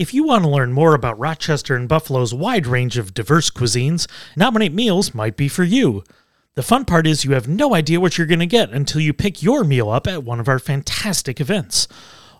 [0.00, 4.10] If you want to learn more about Rochester and Buffalo's wide range of diverse cuisines,
[4.34, 6.04] Nominate Meals might be for you.
[6.54, 9.12] The fun part is you have no idea what you're going to get until you
[9.12, 11.86] pick your meal up at one of our fantastic events.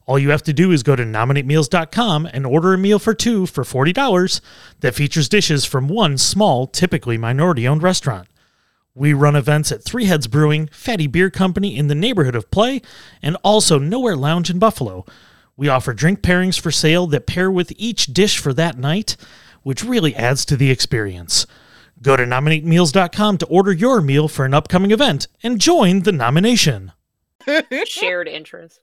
[0.07, 3.45] All you have to do is go to nominatemeals.com and order a meal for two
[3.45, 4.40] for $40
[4.80, 8.27] that features dishes from one small, typically minority owned restaurant.
[8.95, 12.80] We run events at Three Heads Brewing, Fatty Beer Company in the neighborhood of Play,
[13.22, 15.04] and also Nowhere Lounge in Buffalo.
[15.61, 19.18] We offer drink pairings for sale that pair with each dish for that night,
[19.62, 21.46] which really adds to the experience.
[22.01, 26.92] Go to nominatemeals.com to order your meal for an upcoming event and join the nomination.
[27.84, 28.80] Shared interest.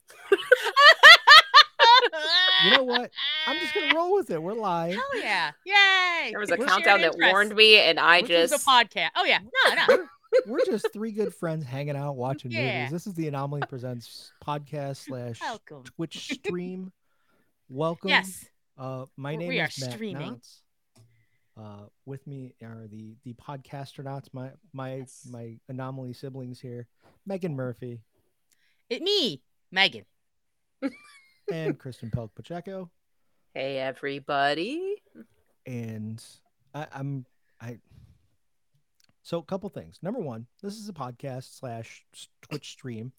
[2.63, 3.09] You know what?
[3.47, 4.41] I'm just gonna roll with it.
[4.41, 4.93] We're live.
[4.93, 5.51] Hell yeah!
[5.65, 6.29] Yay!
[6.29, 8.69] There was a We're countdown that interests, warned me, and I which was just a
[8.69, 9.09] podcast.
[9.15, 10.07] Oh yeah, no, no.
[10.45, 12.79] We're just three good friends hanging out watching Yeah.
[12.85, 12.91] movies.
[12.91, 15.83] This is the Anomaly Presents podcast slash Welcome.
[15.83, 16.91] Twitch stream.
[17.69, 18.09] Welcome.
[18.09, 18.45] Yes.
[18.77, 20.35] Uh, my name we are is Matt streaming.
[20.35, 20.59] Knotts.
[21.57, 26.87] Uh, with me are the the podcastronauts, my my my anomaly siblings here,
[27.25, 27.99] Megan Murphy
[28.91, 30.05] It me, Megan.
[31.51, 32.91] and Kristen Pelk Pacheco.
[33.55, 35.01] hey everybody.
[35.65, 36.23] and
[36.75, 37.25] I, I'm
[37.59, 37.79] I.
[39.27, 39.99] So a couple things.
[40.01, 42.05] Number one, this is a podcast slash
[42.43, 43.11] Twitch stream,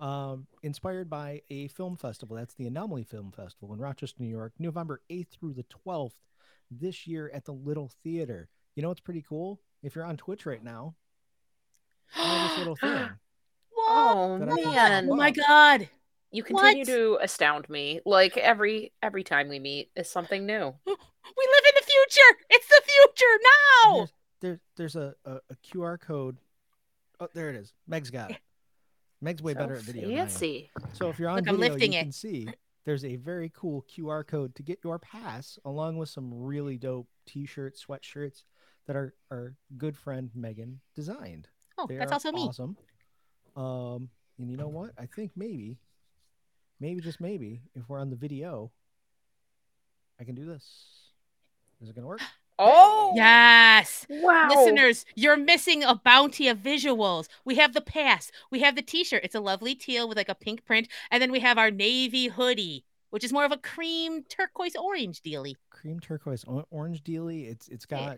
[0.00, 2.36] um, inspired by a film festival.
[2.36, 6.16] That's the Anomaly Film Festival in Rochester, New York, November eighth through the twelfth
[6.72, 8.48] this year at the Little Theater.
[8.74, 9.60] You know what's pretty cool?
[9.80, 10.96] If you're on Twitch right now,
[12.16, 13.10] this little thing.
[13.78, 15.88] Oh That I can man, Oh my god.
[16.32, 16.86] you continue What?
[16.88, 18.00] to astound me.
[18.04, 20.74] Like every every time we meet is something new.
[21.36, 22.38] We live in the future.
[22.50, 23.40] It's the future
[23.84, 24.08] now.
[24.44, 26.36] There's, there, there's a, a, a QR code.
[27.18, 27.72] Oh, there it is.
[27.86, 28.36] Meg's got it.
[29.22, 30.08] Meg's way So better at video.
[30.08, 30.28] than I am.
[30.28, 30.70] Fancy.
[30.92, 32.02] So if you're on Look, I'm video, lifting you it.
[32.02, 32.48] can see
[32.84, 37.08] there's a very cool QR code to get your pass, along with some really dope
[37.26, 38.44] T-shirts, sweatshirts
[38.86, 41.48] that our our good friend Megan designed.
[41.78, 42.42] Oh, They that's also me.
[42.46, 42.76] Awesome.
[43.56, 44.90] Um, and you know what?
[44.98, 45.78] I think maybe,
[46.80, 48.72] maybe just maybe, if we're on the video,
[50.20, 50.64] I can do this.
[51.80, 52.20] Is it gonna work?
[52.58, 54.06] Oh Yes.
[54.08, 54.48] Wow.
[54.48, 57.26] Listeners, you're missing a bounty of visuals.
[57.44, 58.30] We have the pass.
[58.50, 59.24] We have the t-shirt.
[59.24, 60.88] It's a lovely teal with like a pink print.
[61.10, 65.20] And then we have our navy hoodie, which is more of a cream turquoise orange
[65.22, 65.56] dealy.
[65.70, 67.46] Cream turquoise o- orange dealy.
[67.48, 68.14] It's it's got Yeah.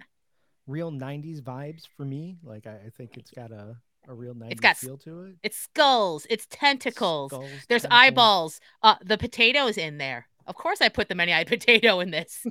[0.66, 2.36] real '90s vibes for me.
[2.42, 3.76] Like I, I think it's got a
[4.08, 5.34] a real '90s got feel to it.
[5.42, 6.26] It's skulls.
[6.30, 7.32] It's tentacles.
[7.32, 8.00] Skulls, There's tentacles.
[8.06, 8.60] eyeballs.
[8.82, 10.28] Uh, the potatoes in there.
[10.46, 12.46] Of course, I put the many-eyed potato in this.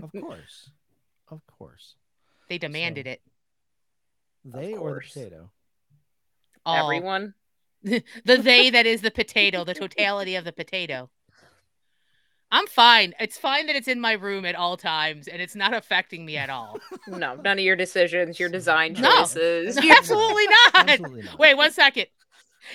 [0.00, 0.70] Of course,
[1.32, 1.94] of course.
[2.48, 3.20] They demanded So- it.
[4.44, 5.50] They or the potato.
[6.66, 6.84] All.
[6.84, 7.34] Everyone.
[7.82, 11.10] the they that is the potato, the totality of the potato.
[12.50, 13.14] I'm fine.
[13.18, 16.36] It's fine that it's in my room at all times and it's not affecting me
[16.36, 16.78] at all.
[17.08, 19.76] No, none of your decisions, your design choices.
[19.76, 19.90] No.
[19.96, 20.88] Absolutely not.
[20.90, 21.38] Absolutely not.
[21.38, 22.06] Wait, one second.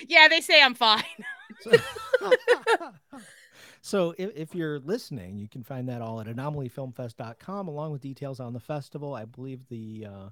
[0.06, 1.02] Yeah, they say I'm fine.
[3.88, 8.38] So, if, if you're listening, you can find that all at anomalyfilmfest.com along with details
[8.38, 9.14] on the festival.
[9.14, 10.28] I believe the uh,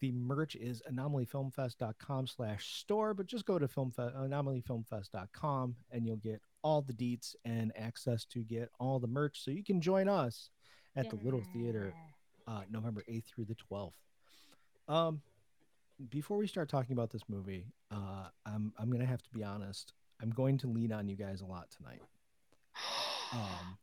[0.00, 6.40] the merch is anomalyfilmfest.com slash store, but just go to filmfe- anomalyfilmfest.com and you'll get
[6.62, 10.48] all the deets and access to get all the merch so you can join us
[10.96, 11.92] at the Little Theater
[12.46, 13.92] uh, November 8th through the 12th.
[14.88, 15.20] Um,
[16.08, 19.92] before we start talking about this movie, uh, I'm I'm gonna have to be honest.
[20.22, 22.00] I'm going to lean on you guys a lot tonight.
[23.32, 23.78] Um,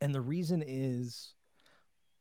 [0.00, 1.34] and the reason is,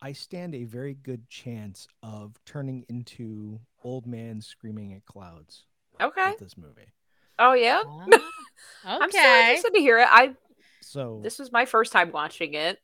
[0.01, 5.65] I stand a very good chance of turning into old man screaming at clouds
[6.01, 6.31] okay.
[6.31, 6.93] with this movie.
[7.39, 7.81] Oh yeah.
[7.85, 8.05] Ah,
[8.85, 9.41] I'm so okay.
[9.49, 10.07] interested to hear it.
[10.09, 10.33] I
[10.81, 12.79] So this was my first time watching it.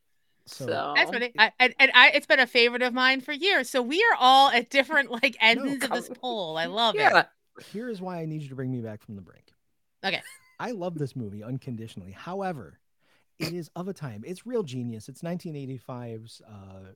[0.46, 1.32] so, So, That's funny.
[1.38, 3.70] I, and, and I, it's been a favorite of mine for years.
[3.70, 6.58] So we are all at different like ends of this come- pole.
[6.58, 7.20] I love yeah.
[7.20, 7.64] it.
[7.72, 9.54] here is why I need you to bring me back from the brink.
[10.04, 10.22] Okay.
[10.60, 12.12] I love this movie unconditionally.
[12.12, 12.80] However,
[13.40, 14.24] it is of a time.
[14.26, 15.08] It's real genius.
[15.08, 16.92] It's 1985's uh,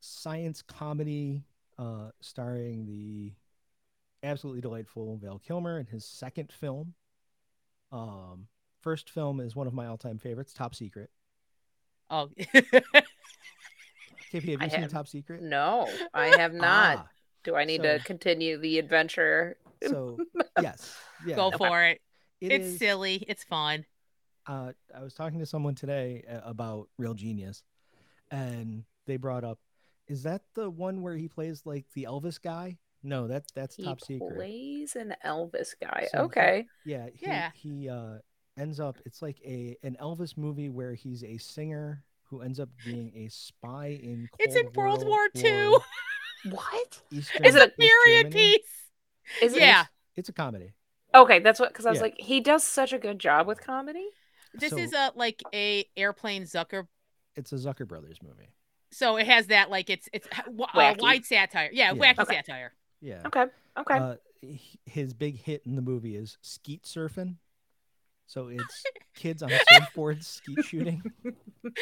[0.00, 1.44] science comedy
[1.78, 3.32] uh, starring the
[4.22, 6.94] absolutely delightful Val Kilmer in his second film.
[7.92, 8.46] Um,
[8.80, 11.10] first film is one of my all-time favorites, Top Secret.
[12.08, 12.94] Oh, KP,
[14.32, 15.42] have you I seen have- Top Secret?
[15.42, 16.96] No, I have not.
[16.98, 17.06] Ah,
[17.44, 19.56] Do I need so- to continue the adventure?
[19.86, 20.18] so
[20.60, 20.94] yes,
[21.26, 22.00] yeah, go for it.
[22.40, 23.24] It it's is- silly.
[23.28, 23.84] It's fun.
[24.46, 27.62] uh, I was talking to someone today uh, about Real Genius,
[28.30, 29.58] and they brought up,
[30.08, 32.78] is that the one where he plays like the Elvis guy?
[33.02, 34.30] No, that that's He Top Secret.
[34.32, 36.06] He plays an Elvis guy.
[36.12, 36.66] So he- okay.
[36.84, 37.50] Yeah, he, Yeah.
[37.54, 38.18] He uh,
[38.58, 42.68] ends up it's like a an Elvis movie where he's a singer who ends up
[42.84, 45.68] being a spy in Cold It's in World War II.
[45.68, 45.80] War,
[46.50, 47.00] What?
[47.10, 48.66] Eastern Is it a East Period piece.
[49.42, 49.60] Is it?
[49.60, 49.84] Yeah.
[50.16, 50.72] It's a comedy.
[51.14, 52.04] Okay, that's what because I was Yeah.
[52.04, 54.08] like, he does such a good job with comedy.
[54.54, 56.86] This So- is a like a airplane Zucker.
[57.36, 58.50] It's a Zucker Brothers movie.
[58.92, 61.00] So it has that like it's it's uh, Wacky.
[61.00, 61.70] wide satire.
[61.72, 62.12] Yeah, Yeah.
[62.12, 62.34] wacky Okay.
[62.36, 62.72] satire.
[63.00, 63.22] Yeah.
[63.26, 63.44] Okay.
[63.78, 63.94] Okay.
[63.96, 64.16] Uh,
[64.86, 67.36] his big hit in the movie is skeet surfing.
[68.26, 68.84] So it's
[69.14, 71.02] kids on surfboards skeet shooting.
[71.62, 71.74] the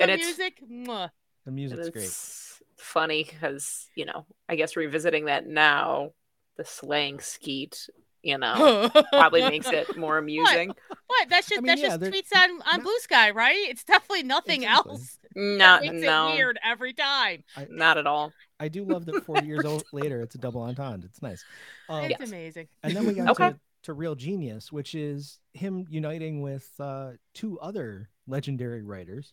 [0.00, 0.62] And it's- music.
[0.70, 1.10] mwah.
[1.44, 2.64] The music's great.
[2.78, 6.12] funny because you know, I guess revisiting that now,
[6.56, 7.88] the slang skeet,
[8.22, 10.72] you know, probably makes it more amusing.
[11.06, 11.28] What?
[11.28, 13.56] That's just mean, that's yeah, just tweets on on not- Blue Sky, right?
[13.68, 14.92] It's definitely nothing Exactly.
[14.92, 15.18] else.
[15.36, 17.44] Not Makes no, it weird every time.
[17.70, 18.32] not at all.
[18.58, 21.08] I do love that 40 years old later, it's a double entendre.
[21.08, 21.44] It's nice.
[21.88, 22.28] Um, It's Yes.
[22.28, 22.66] amazing.
[22.82, 23.50] And then we got Okay.
[23.50, 29.32] to, to Real Genius, which is him uniting with uh, two other legendary writers.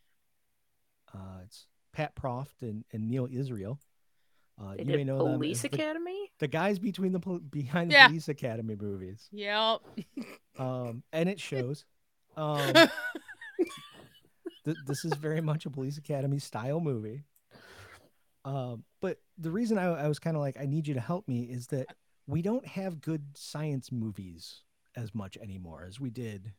[1.12, 3.80] Uh, it's Pat Proft and, and Neil Israel.
[4.62, 6.32] Uh, They you may know them Police as the, Academy.
[6.40, 8.08] the guys between the pol- behind the Yeah.
[8.08, 9.82] Police Academy movies, Yep.
[10.58, 11.84] um, and it shows.
[12.38, 12.74] Um,
[14.66, 17.24] th- this is very much a Police Academy style movie.
[18.44, 21.28] Um, but the reason I, I was kind of like, I need you to help
[21.28, 21.88] me is that
[22.28, 24.62] we don't have good science movies
[24.96, 26.54] as much anymore as we did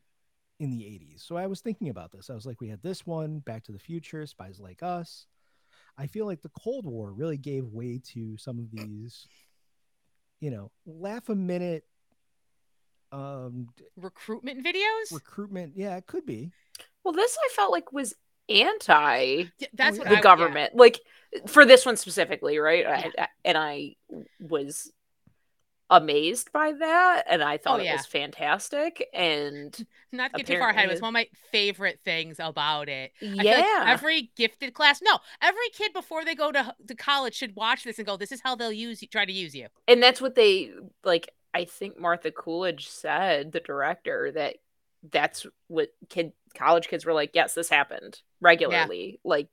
[0.59, 1.25] in the 80s.
[1.25, 2.29] So I was thinking about this.
[2.29, 5.25] I was like, we had this one, Back to the Future, Spies Like Us.
[5.97, 9.27] I feel like the Cold War really gave way to some of these,
[10.39, 11.83] you know, laugh a minute
[13.11, 15.11] um Recruitment videos.
[15.13, 15.73] recruitment.
[15.75, 16.51] Yeah, it could be.
[17.03, 18.13] Well, this I felt like was
[18.49, 20.03] anti Yeah, That's yeah.
[20.03, 20.99] what the I, government, like
[21.47, 22.85] for this one specifically, right?
[22.85, 23.95] I, I- and I
[24.39, 24.91] was
[25.89, 29.07] amazed by that, and I oh, thought Oh, it was fantastic.
[29.13, 29.75] And
[30.11, 30.85] Not to get too far ahead.
[30.85, 33.11] It was one of my favorite things about it.
[33.19, 37.35] Feel like yeah, every gifted class, no, every kid before they go to, to college
[37.35, 39.67] should watch this and go, "This is how they'll use you, try to use you."
[39.87, 40.71] and that's what they
[41.03, 41.29] like.
[41.53, 44.57] I think Martha Coolidge said, the director, that
[45.09, 47.31] that's what kid college kids were like.
[47.33, 49.19] Yes, this happened regularly.
[49.23, 49.47] Like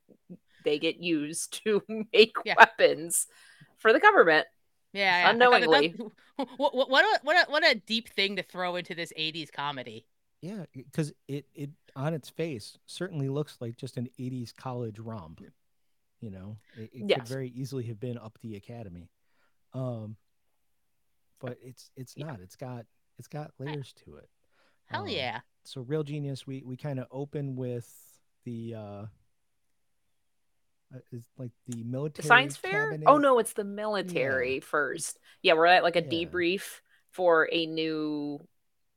[0.65, 1.83] they get used to
[2.13, 2.55] make Yeah.
[2.59, 3.27] weapons
[3.79, 4.47] for the government.
[4.95, 5.29] Yeah, yeah.
[5.29, 5.89] I thought that- Unknowingly.
[6.39, 9.13] that- what, what, what, a, what, a, what a deep thing to throw into this
[9.19, 10.07] '80s comedy.
[10.41, 15.43] Yeah, because it it on its face certainly looks like just an '80s college romp.
[16.21, 19.11] You know, it, it could very easily have been up the academy,
[19.75, 20.17] um,
[21.41, 22.27] but it's it's Yeah.
[22.27, 22.41] not.
[22.41, 22.87] It's got
[23.19, 24.29] it's got layers to it.
[24.87, 25.41] Hell Um, yeah.
[25.65, 26.47] So, real genius.
[26.47, 27.89] We we kind of open with
[28.45, 29.05] the uh,
[31.13, 32.91] is like the The military science fair?
[32.91, 33.05] cabinet.
[33.09, 35.19] Oh no, it's the military first.
[35.43, 36.27] Yeah, we're at like a Yeah.
[36.27, 36.81] debrief
[37.11, 38.47] for a new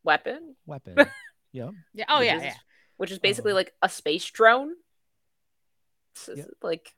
[0.04, 0.96] weapon, weapon.
[1.52, 2.06] yeah, Yeah.
[2.10, 2.54] Oh which yeah, is- yeah.
[2.98, 4.74] which is basically Um, like a space drone.
[6.16, 6.46] It's Yeah.
[6.62, 6.94] Like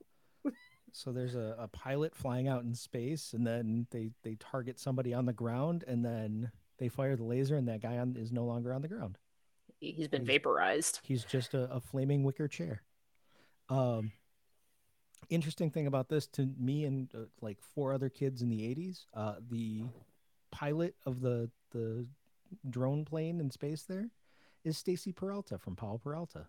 [0.94, 5.13] So there's a, a pilot flying out in space, and then they they target somebody
[5.13, 8.46] on the ground, and then they fire the laser, and that guy on, is no
[8.46, 9.18] longer on the ground.
[9.80, 11.00] he's been He's- vaporized.
[11.04, 12.81] He's just a, a flaming wicker chair.
[13.69, 14.12] Um,
[15.30, 19.06] interesting thing about this to me and uh, like four other kids in the '80s,
[19.13, 19.83] uh, the
[20.51, 22.06] pilot of the the
[22.69, 24.10] drone plane in space there
[24.63, 26.48] is Stacy Peralta from Paul Peralta.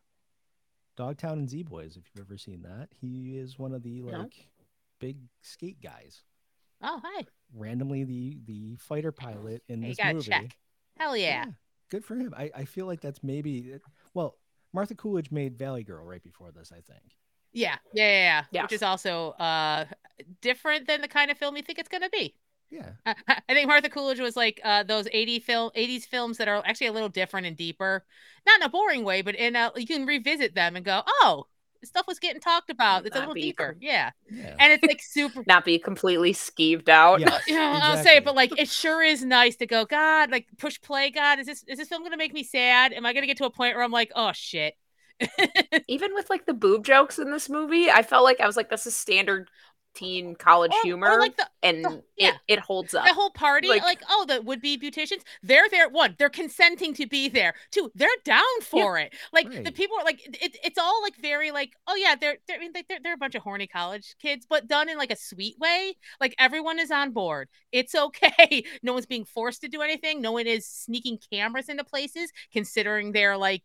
[0.97, 4.49] Dogtown and Z Boys, if you've ever seen that, he is one of the like
[4.99, 6.23] big skate guys.
[6.83, 7.25] Oh hi.
[7.55, 10.23] Randomly, the the fighter pilot in this movie.
[10.23, 10.57] check.
[10.99, 11.47] Hell yeah.
[11.91, 12.35] good for him.
[12.37, 13.75] I, I feel like that's maybe
[14.15, 14.37] well,
[14.73, 17.17] Martha Coolidge made Valley Girl right before this, I think.
[17.53, 17.77] Yeah.
[17.93, 18.05] Yeah.
[18.05, 18.13] Yeah.
[18.13, 18.45] yeah.
[18.51, 18.63] Yeah.
[18.63, 19.87] Which is also uh
[20.41, 22.35] different than the kind of film you think it's gonna be.
[22.71, 23.15] Yeah, I,
[23.49, 26.87] I think Martha Coolidge was like uh, those 80 film 80s films that are actually
[26.87, 28.05] a little different and deeper.
[28.47, 31.47] Not in a boring way, but in a you can revisit them and go, "Oh,
[31.83, 33.07] stuff was getting talked about.
[33.07, 34.11] It's a little deeper." com- Yeah.
[34.31, 37.21] yeah, And it's like super Not be completely skeeved out.
[37.21, 40.47] Yes, yeah, I'll say it, but like it sure is nice to go, God, like
[40.57, 42.93] push play, God, is this is this film gonna make me sad?
[42.93, 44.77] Am I gonna get to a point where I'm like, oh shit?
[45.89, 48.71] Even with like the boob jokes in this movie, I felt like I was like,
[48.71, 49.49] this is standard
[49.93, 51.19] teen college Or- or, humor.
[51.19, 52.29] like the and the- yeah.
[52.47, 53.05] it, it holds up.
[53.09, 55.89] the whole party, like, Like- oh, the would be beauticians, they're there.
[55.89, 57.55] One, they're consenting to be there.
[57.73, 59.13] Two, they're down for it.
[59.33, 62.59] Like the people are like, it, it's all like very like, oh yeah, they're, they're
[62.59, 65.17] I mean they're they're a bunch of horny college kids, but done in like a
[65.17, 65.97] sweet way.
[66.21, 67.49] Like everyone is on board.
[67.73, 68.63] It's okay.
[68.85, 70.23] No one's being forced to do anything.
[70.23, 73.63] No one is sneaking cameras into places, considering they're like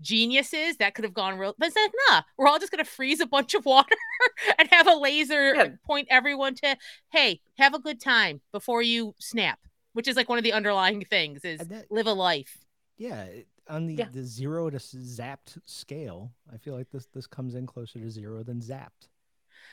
[0.00, 3.20] geniuses that could have gone real but it's like nah we're all just gonna freeze
[3.20, 3.96] a bunch of water
[4.58, 5.68] and have a laser Yeah.
[5.86, 6.76] point everyone to
[7.10, 9.58] hey have a good time before you snap
[9.94, 12.58] which is like one of the underlying things is that- live a life
[12.98, 13.26] Yeah,
[13.68, 14.08] on the, Yeah.
[14.12, 18.42] the zero to zapped scale, I feel like this this comes in closer to zero
[18.42, 19.08] than zapped.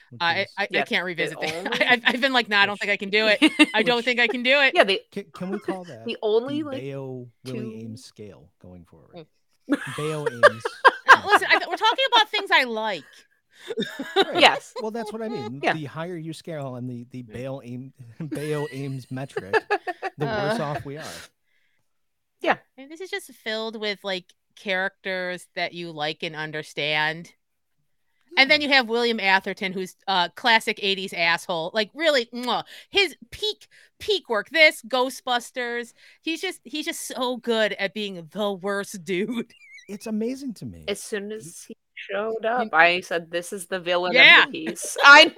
[0.09, 1.53] which I, is- I, I can't revisit that.
[1.55, 3.39] only- I, I've, I've been like, nah, I don't think I can do it.
[3.73, 4.73] I don't think I can do it.
[4.75, 8.03] yeah, the can, can we call that the only the like Bayo Willie two- Ames
[8.05, 9.15] scale going forward?
[9.15, 9.25] Mm.
[9.97, 10.63] Bayo Ames.
[11.25, 13.03] Listen, I, we're talking about things I like.
[14.17, 14.39] Right.
[14.41, 14.73] yes.
[14.81, 15.61] Well, that's what I mean.
[15.63, 15.73] Yeah.
[15.73, 19.53] The higher you scale on the the Bayo Ames Bayo Ames metric,
[20.17, 21.05] the worse Uh, off we are.
[22.41, 22.57] Yeah.
[22.77, 27.31] And this is just filled with like characters that you like and understand.
[28.37, 31.71] And then you have William Atherton, who's uh classic 80s asshole.
[31.73, 33.67] Like really, mwah, his peak
[33.99, 34.49] peak work.
[34.49, 35.93] This Ghostbusters.
[36.21, 39.53] He's just he's just so good at being the worst dude.
[39.89, 40.85] It's amazing to me.
[40.87, 44.45] As soon as he showed up, I said, "This is the villain Yeah.
[44.45, 45.29] of the piece." I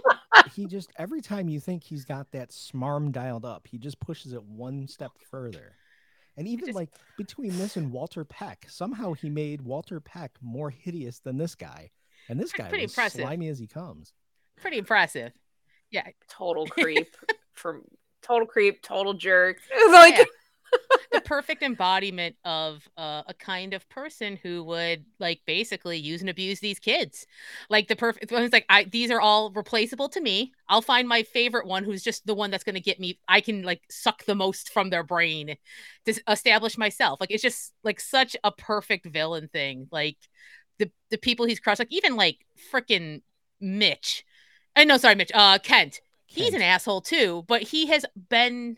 [0.54, 4.34] he just every time you think he's got that smarm dialed up, he just pushes
[4.34, 5.72] it one step further.
[6.36, 10.68] And even just- like between this and Walter Peck, somehow he made Walter Peck more
[10.68, 11.90] hideous than this guy.
[12.28, 13.20] And this guy pretty was impressive.
[13.22, 14.12] slimy as he comes.
[14.60, 15.32] Pretty impressive.
[15.90, 16.06] Yeah.
[16.28, 17.16] Total creep
[17.54, 17.82] from
[18.22, 19.58] total creep, total jerk.
[19.90, 20.24] like Yeah.
[21.12, 26.30] the perfect embodiment of uh, a kind of person who would like basically use and
[26.30, 27.26] abuse these kids.
[27.70, 30.52] Like the perfect it's like I these are all replaceable to me.
[30.68, 33.40] I'll find my favorite one who's just the one that's going to get me I
[33.40, 35.56] can like suck the most from their brain
[36.06, 37.20] to establish myself.
[37.20, 39.88] Like it's just like such a perfect villain thing.
[39.92, 40.16] Like
[40.78, 42.38] the the people he's crushed like even like
[42.72, 43.22] freaking
[43.60, 44.24] Mitch.
[44.74, 45.32] I no sorry Mitch.
[45.34, 46.00] Uh Kent.
[46.26, 48.76] He's an asshole too, but he has been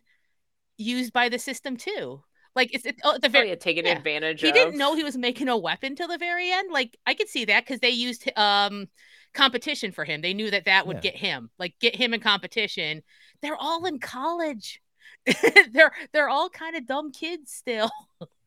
[0.77, 2.23] used by the system too.
[2.55, 3.97] Like it's, it's oh, the oh, very yeah, taking yeah.
[3.97, 4.41] advantage.
[4.41, 4.55] he of.
[4.55, 6.71] didn't know he was making a weapon till the very end.
[6.73, 8.89] Like I could see that because they used um
[9.35, 10.21] competition for him.
[10.21, 11.11] They knew that that would Yeah.
[11.11, 13.03] get him, like get him in competition.
[13.43, 14.81] They're all in college.
[15.73, 17.91] they're they're all kind of dumb kids still.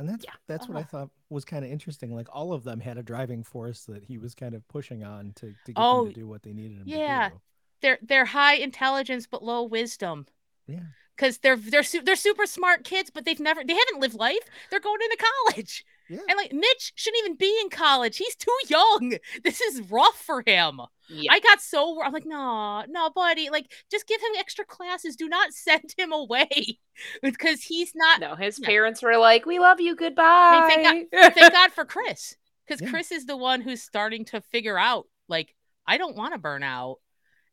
[0.00, 0.32] And that's Yeah.
[0.46, 0.84] that's what I Oh.
[0.84, 2.14] thought was kind of interesting.
[2.14, 5.32] Like all of them had a driving force that he was kind of pushing on
[5.34, 7.28] to, to get Oh, them to do what they needed him yeah.
[7.28, 7.40] to do.
[7.82, 10.26] They're they're high intelligence but low wisdom.
[10.66, 10.80] Yeah.
[11.14, 14.48] Because they're they're su- they're super smart kids, but they've never they haven't lived life.
[14.70, 15.84] They're going into college.
[16.10, 16.18] Yeah.
[16.28, 18.16] And like Mitch shouldn't even be in college.
[18.16, 19.14] He's too young.
[19.44, 20.80] This is rough for him.
[21.08, 21.32] Yeah.
[21.32, 23.48] I got so I'm like, no, no, buddy.
[23.48, 25.16] Like, just give him extra classes.
[25.16, 26.78] Do not send him away
[27.22, 28.20] because he's not.
[28.20, 28.66] no, his yeah.
[28.68, 29.94] parents were like, "We love you.
[29.96, 32.36] Goodbye." thank Thank God for Chris
[32.66, 32.90] because Yeah.
[32.90, 35.54] Chris is the one who's starting to figure out, like,
[35.86, 36.96] I don't want to burn out.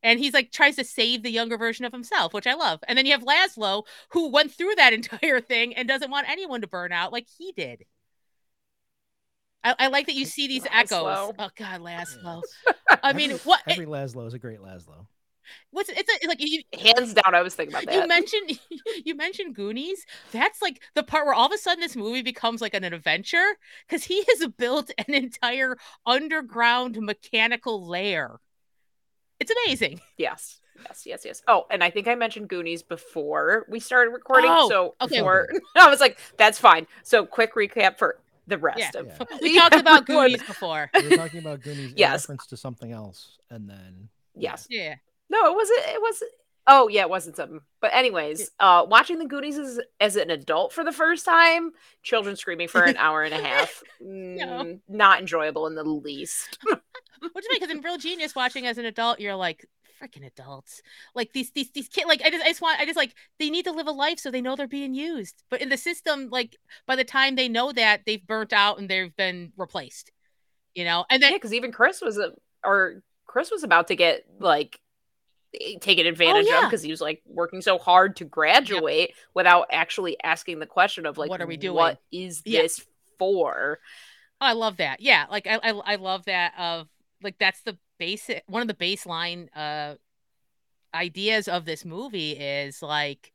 [0.04, 2.80] And he's like tries to save the younger version of himself, which I love.
[2.88, 6.62] And then you have Laszlo, who went through that entire thing and doesn't want anyone
[6.62, 7.84] to burn out like he did.
[9.64, 10.92] I, I like that you see these echoes.
[11.18, 12.42] Oh God, Yeah, Laszlo.
[13.04, 13.62] I mean, every, what?
[13.68, 15.08] every Laszlo is a great Laszlo.
[15.72, 17.96] What's it's a, like you Hands down, I was thinking about that.
[17.96, 18.60] you mentioned
[19.06, 20.06] you mentioned Goonies.
[20.32, 23.58] That's like the part where all of a sudden this movie becomes like an adventure
[23.88, 28.40] because he has built an entire underground mechanical lair.
[29.40, 30.02] It's amazing.
[30.18, 30.60] Yes.
[30.84, 31.42] Yes, yes, yes.
[31.48, 34.52] Oh, and I think I mentioned Goonies before we started recording.
[34.54, 35.18] Oh, so okay.
[35.18, 36.86] before I was like, that's fine.
[37.04, 39.00] So quick recap for the rest Yeah.
[39.02, 39.18] of Yeah.
[39.42, 40.06] We talked about.
[40.06, 40.90] Goonies before.
[40.94, 42.24] We were talking about Goonies in Yes.
[42.24, 44.68] reference to something else, and then Yes.
[44.70, 44.96] Yeah.
[45.30, 46.24] No, it wasn't it was
[46.68, 47.60] oh yeah, it wasn't something.
[47.82, 51.72] But anyways, uh watching the Goonies as as an adult for the first time,
[52.04, 53.84] children screaming for an hour and a half.
[54.02, 56.58] mm, not enjoyable in the least.
[57.34, 59.66] Which is because in Real Genius, watching as an adult, you're like,
[60.02, 60.82] freaking adults.
[61.16, 63.50] Like these these these kids like I just I just want I just like they
[63.50, 65.44] need to live a life so they know they're being used.
[65.50, 68.90] But in the system, like by the time they know that, they've burnt out and
[68.90, 70.12] they've been replaced.
[70.76, 71.06] You know?
[71.10, 74.80] And Yeah, then because even Chris was a or Chris was about to get like
[75.60, 76.68] eh, taken advantage of Oh, yeah.
[76.70, 81.18] because he was like working so hard to graduate without actually asking the question of
[81.18, 81.76] like What are we doing?
[81.76, 82.62] What is Yeah.
[82.62, 82.86] this
[83.20, 83.80] for?
[84.42, 85.02] oh, I love that.
[85.02, 86.88] Yeah, like I, I I love that of
[87.22, 89.96] like that's the basic one of the baseline uh
[90.94, 93.32] ideas of this movie is like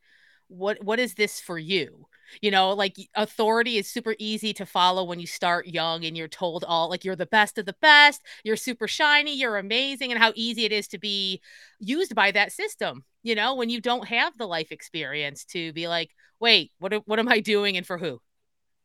[0.48, 2.06] what what is this for you?
[2.42, 6.28] You know, like authority is super easy to follow when you start young and you're
[6.28, 10.20] told all like you're the best of the best, you're super shiny, you're amazing and
[10.20, 11.40] how easy it is to be
[11.80, 13.04] used by that system.
[13.22, 17.18] You know, when you don't have the life experience to be like, "Wait, what what
[17.18, 18.20] am I doing and for who?"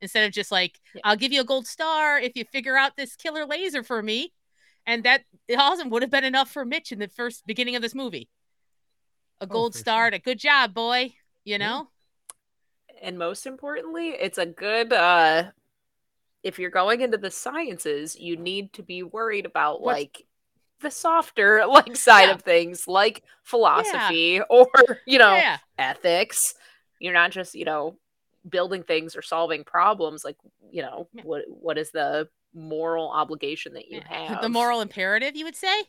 [0.01, 1.01] instead of just like Yeah.
[1.05, 4.33] i'll give you a gold star if you figure out this killer laser for me
[4.87, 7.81] and that it awesome would have been enough for mitch in the first beginning of
[7.83, 8.29] this movie
[9.41, 10.15] a gold for star sure.
[10.15, 11.13] a good job boy
[11.43, 11.89] you know
[13.01, 15.51] And most importantly, it's a good uh
[16.43, 20.25] if you're going into the sciences, you need to be worried about What's- like
[20.81, 22.33] the softer like side Yeah.
[22.35, 24.67] of things like philosophy or
[25.05, 26.55] you know yeah ethics.
[26.99, 27.97] You're not just, you know,
[28.49, 30.37] building things or solving problems like
[30.71, 31.23] you know Yeah.
[31.23, 35.83] what what is the moral obligation that you have The moral imperative, you would say?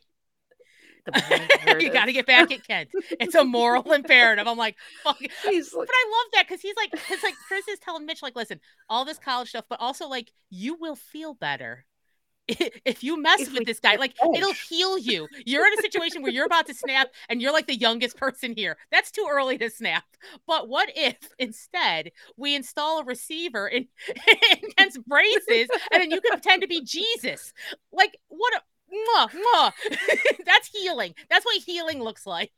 [1.80, 2.90] You got to get back at Kent.
[3.18, 4.46] It's a moral imperative.
[4.46, 5.18] I'm like, fuck.
[5.20, 8.36] Like, But I love that because he's like, it's like Chris is telling Mitch, like,
[8.36, 8.60] listen,
[8.90, 11.86] all this college stuff, but also like, you will feel better
[12.48, 13.96] if you mess If with this guy.
[13.96, 14.36] Like, edge.
[14.38, 15.28] it'll heal you.
[15.44, 18.54] You're in a situation where you're about to snap, and you're like the youngest person
[18.56, 18.76] here.
[18.90, 20.04] That's too early to snap.
[20.46, 23.86] But what if instead we install a receiver in,
[24.52, 27.52] in Kent's braces, and then you can pretend to be Jesus?
[27.92, 28.60] Like, what a.
[28.90, 29.72] Mwah, mwah.
[30.46, 31.14] That's healing.
[31.28, 32.52] That's what healing looks like.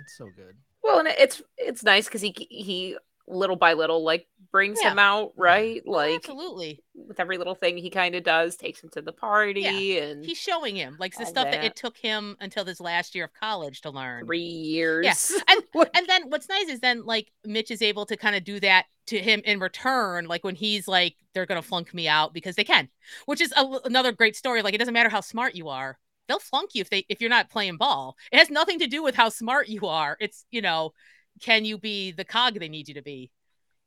[0.00, 0.56] It's so good.
[0.82, 2.96] well and it's it's nice because he he
[3.28, 4.92] little by little like brings Yeah.
[4.92, 6.82] him out right Oh, like absolutely.
[6.94, 10.38] with every little thing he kind of does takes him to the party and He's
[10.38, 11.52] showing him like the stuff that.
[11.52, 11.64] that.
[11.64, 14.24] it took him until this last year of college to learn.
[14.26, 15.32] three years Yes.
[15.48, 15.62] And
[15.94, 18.86] and then what's nice is then like Mitch is able to kind of do that
[19.08, 20.26] to him in return.
[20.26, 22.88] Like when he's like, they're gonna flunk me out because they can,
[23.26, 24.62] which is a, another great story.
[24.62, 27.30] Like it doesn't matter how smart you are, they'll flunk you if they if you're
[27.30, 28.16] not playing ball.
[28.32, 30.16] It has nothing to do with how smart you are.
[30.20, 30.92] It's you know,
[31.40, 33.30] can you be the cog they need you to be?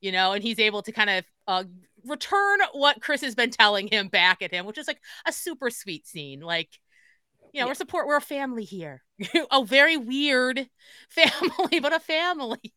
[0.02, 1.64] You know, and he's able to kind of uh,
[2.06, 5.70] return what Chris has been telling him back at him, which is like a super
[5.70, 6.40] sweet scene.
[6.40, 6.70] Like,
[7.54, 9.04] you know, we're support, we're a family here.
[9.52, 10.68] a very weird
[11.10, 12.74] family, but a family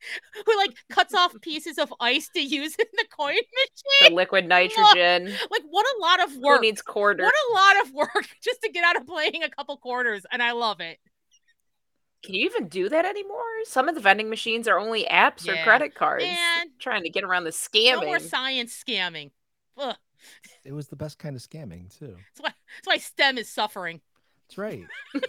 [0.46, 4.16] who like cuts off pieces of ice to use in the coin the machine.
[4.16, 6.56] liquid nitrogen Like, what a lot of work.
[6.56, 7.24] who needs quarters?
[7.24, 10.42] What a lot of work just to get out of playing a couple quarters, and
[10.42, 10.98] I love it.
[12.24, 15.56] Can you even do that anymore some of the vending machines are only apps or
[15.62, 18.00] credit cards And trying to get around the scamming.
[18.00, 19.30] no more science scamming.
[19.76, 19.96] Ugh.
[20.64, 22.16] It was the best kind of scamming too.
[22.16, 24.00] That's why, that's why STEM is suffering.
[24.48, 24.84] That's right.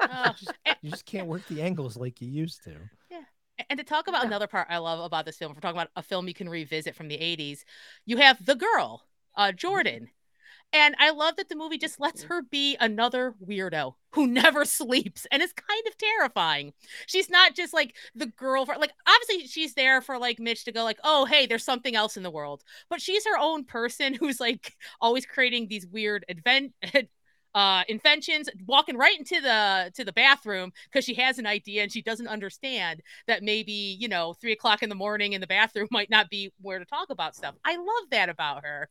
[0.00, 0.36] Ugh.
[0.82, 2.72] You just can't work the angles like you used to.
[3.10, 3.20] Yeah.
[3.68, 4.28] And to talk about Yeah.
[4.28, 6.48] another part I love about this film, if we're talking about a film you can
[6.48, 7.64] revisit from the 80s,
[8.06, 9.04] you have the girl,
[9.36, 10.08] uh, Jordan.
[10.72, 15.26] And I love that the movie just lets her be another weirdo who never sleeps
[15.32, 16.72] and is kind of terrifying.
[17.06, 20.72] She's not just like the girl for like obviously she's there for like Mitch to
[20.72, 24.14] go like, "Oh, hey, there's something else in the world." But she's her own person
[24.20, 26.72] who's like always creating these weird advent
[27.52, 31.90] uh inventions walking right into the to the bathroom because she has an idea and
[31.90, 35.88] she doesn't understand that maybe you know three o'clock in the morning in the bathroom
[35.90, 38.88] might not be where to talk about stuff i love that about her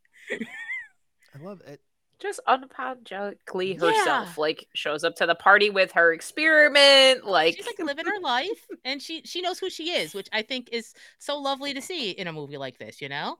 [1.34, 1.80] I love it.
[2.18, 3.88] just unapologetically Yeah.
[3.88, 8.20] herself like shows up to the party with her experiment like she's like living her
[8.20, 11.80] life and she she knows who she is which i think is so lovely to
[11.80, 13.38] see in a movie like this you know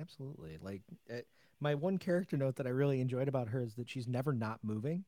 [0.00, 0.58] Absolutely.
[0.60, 1.18] Like uh,
[1.60, 4.60] my one character note that I really enjoyed about her is that she's never not
[4.62, 5.04] moving.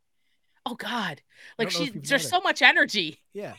[0.67, 1.21] Oh god
[1.59, 3.55] like don't she there's so much energy Yeah.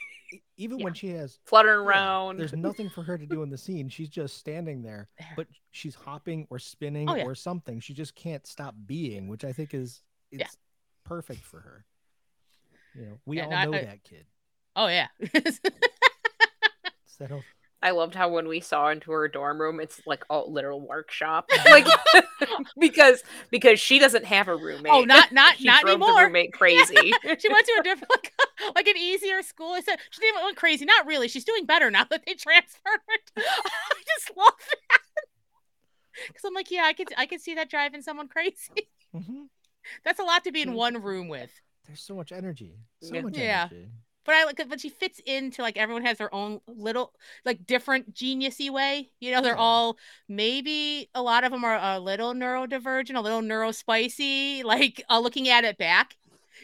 [0.58, 3.58] Even when she has fluttering yeah, around there's nothing for her to do in the
[3.58, 3.88] scene.
[3.90, 5.28] She's just standing there, There.
[5.38, 7.24] but she's hopping or spinning Oh, yeah.
[7.26, 7.80] or something.
[7.80, 10.48] She just can't stop being, which I think is it's Yeah.
[11.06, 11.86] perfect for her.
[12.96, 14.26] You know, we Yeah, all no, know I- that kid.
[14.76, 15.60] oh yeah It's
[17.20, 17.44] that whole-
[17.82, 21.50] I loved how when we saw into her dorm room, it's like a literal workshop,
[21.70, 21.86] like
[22.80, 24.92] because because she doesn't have a roommate.
[24.92, 27.14] oh not not she not drove the anymore roommate crazy.
[27.38, 28.32] she went to a different like,
[28.76, 29.74] like an easier school.
[29.74, 30.86] I said she didn't went crazy.
[30.86, 31.28] Not really.
[31.28, 33.02] She's doing better now that they transferred.
[33.38, 35.02] I just love that.
[36.28, 38.90] Because I'm like, yeah, I could I could see that driving someone crazy.
[39.14, 39.48] Mhm.
[40.04, 41.52] That's a lot to be in one room with.
[41.86, 42.80] There's so much energy.
[43.02, 43.22] So Yeah.
[43.22, 43.68] much Yeah.
[44.26, 47.14] But I like but she fits into like everyone has their own little
[47.46, 49.12] like different geniusy way.
[49.20, 53.42] You know, they're all maybe a lot of them are a little neurodivergent, a little
[53.42, 56.18] neurospicy, like uh, looking at it back.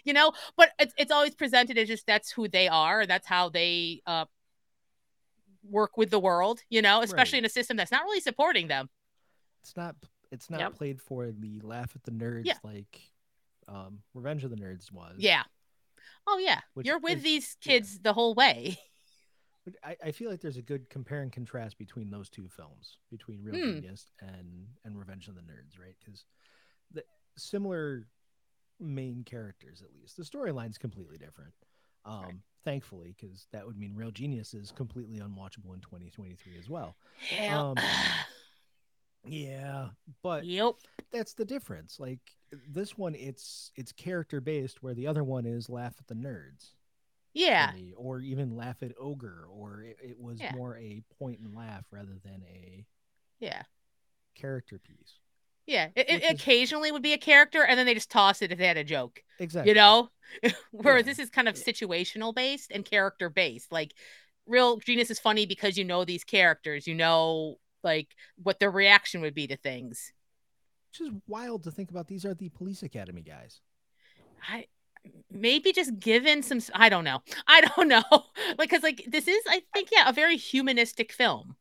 [0.04, 3.50] You know, but it's it's always presented as just that's who they are, that's how
[3.50, 4.26] they uh
[5.70, 7.44] work with the world, you know, especially Right.
[7.44, 8.90] in a system that's not really supporting them.
[9.62, 9.96] It's not
[10.32, 10.74] it's not Yep.
[10.76, 12.58] played for the laugh at the nerds Yeah.
[12.64, 13.12] like
[13.68, 15.16] um Revenge of the Nerds was.
[15.20, 15.44] Yeah.
[16.28, 16.60] Oh yeah.
[16.74, 17.74] Which You're with is- these yeah.
[17.74, 18.78] kids the whole way.
[19.84, 23.44] I, I feel like there's a good compare and contrast between those two films, between
[23.44, 23.74] Real Hmm.
[23.76, 25.96] Genius and and Revenge of the Nerds, right?
[26.04, 26.26] Because
[26.92, 27.04] the
[27.38, 28.08] similar
[28.80, 31.54] main characters, at least the storyline's completely different.
[32.04, 36.96] Um, thankfully, because that would mean Real Genius is completely unwatchable in 2023 as well.
[37.30, 37.76] Hell.
[37.78, 37.84] Um,
[39.26, 39.90] Yeah,
[40.24, 40.74] but yep.
[41.12, 42.00] that's the difference.
[42.00, 42.20] Like
[42.68, 46.72] this one, it's it's character based, where the other one is laugh at the nerds.
[47.34, 47.72] Yeah.
[47.74, 50.54] me, or even laugh at ogre, or it, it was Yeah.
[50.54, 52.86] more a point and laugh rather than a
[53.40, 53.64] Yeah.
[54.36, 55.14] character piece.
[55.66, 55.90] Yeah.
[55.96, 58.52] It, it Which is- occasionally would be a character and then they just toss it
[58.52, 59.24] if they had a joke.
[59.40, 59.70] Exactly.
[59.72, 60.10] You know?
[60.72, 61.12] Whereas Yeah.
[61.14, 63.72] this is kind of situational based and character based.
[63.72, 63.94] Like
[64.46, 69.22] real genius is funny because you know these characters, you know like what their reaction
[69.22, 70.12] would be to things.
[70.92, 72.08] Which is wild to think about.
[72.08, 73.62] These are the police academy guys.
[74.48, 74.68] I
[75.32, 77.22] maybe just given some I don't know.
[77.48, 78.04] I don't know.
[78.58, 81.56] like cuz like this is I think yeah, a very humanistic film.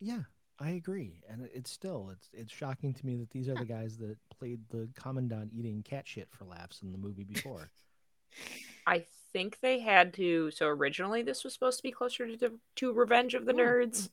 [0.00, 0.22] Yeah,
[0.58, 1.22] I agree.
[1.28, 4.60] And it's still it's it's shocking to me that these are the guys that played
[4.70, 7.70] the commandant eating cat shit for laughs in the movie before.
[8.86, 10.50] I think they had to.
[10.50, 13.52] So originally, this was supposed to be closer to to Revenge of the.
[13.52, 14.10] Nerds,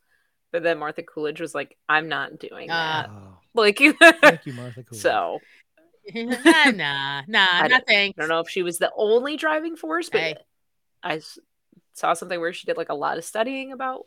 [0.52, 4.54] but then Martha Coolidge was like, "I'm not doing Uh, that." Oh, Like, thank you,
[4.54, 5.02] Martha Coolidge.
[5.02, 5.40] so
[6.14, 8.18] nah, nah, nah, I not thanks.
[8.18, 10.36] I don't know if she was the only driving force, but Hey.
[11.04, 11.40] I s-
[11.94, 14.06] saw something where she did like a lot of studying about.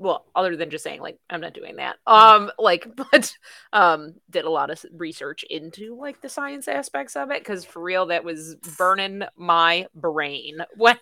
[0.00, 3.36] Well, other than just saying like I'm not doing that, um, like, but
[3.74, 7.82] um, did a lot of research into like the science aspects of it because for
[7.82, 10.96] real, that was burning my brain when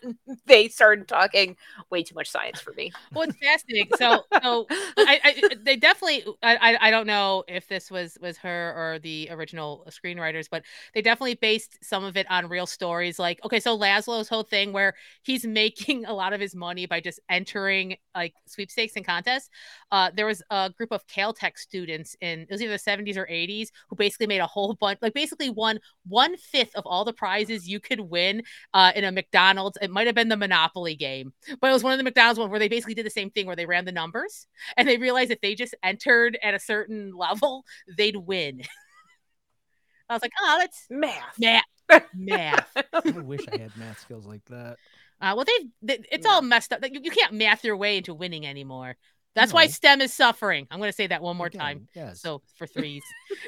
[0.47, 1.57] they started talking
[1.91, 2.91] way too much science for me.
[3.15, 3.93] Well, it's fascinating.
[3.97, 6.25] So, so I, I, they definitely.
[6.43, 10.65] I, I, I don't know if this was was her or the original screenwriters, but
[10.93, 13.19] they definitely based some of it on real stories.
[13.21, 17.01] Like, okay, so Laszlo's whole thing where he's making a lot of his money by
[17.01, 19.51] just entering like sweepstakes and contests.
[19.91, 23.27] Uh, there was a group of Caltech students in it was either the 70s or
[23.27, 27.13] 80s who basically made a whole bunch, like basically won one fifth of all the
[27.13, 28.43] prizes you could win
[28.75, 29.79] uh, in a McDonald's.
[29.81, 32.51] It might have been the Monopoly game but it was one of the McDonald's ones
[32.51, 34.47] where they basically did the same thing where they ran the numbers
[34.77, 37.65] and they realized if they just entered at a certain level,
[37.97, 38.63] they'd win.
[40.09, 41.39] I was like, oh, that's Math.
[41.39, 41.65] math,
[42.15, 42.71] math.
[42.95, 44.77] I wish I had math skills like that.
[45.21, 46.33] Uh, well, they've they, it's No.
[46.35, 46.81] all messed up.
[46.83, 48.97] Like, You, you can't math your way into winning anymore.
[49.35, 50.67] That's why STEM is suffering.
[50.69, 51.89] I'm going to say that one more Again, time.
[51.95, 52.21] Yes.
[52.21, 53.03] So for threes,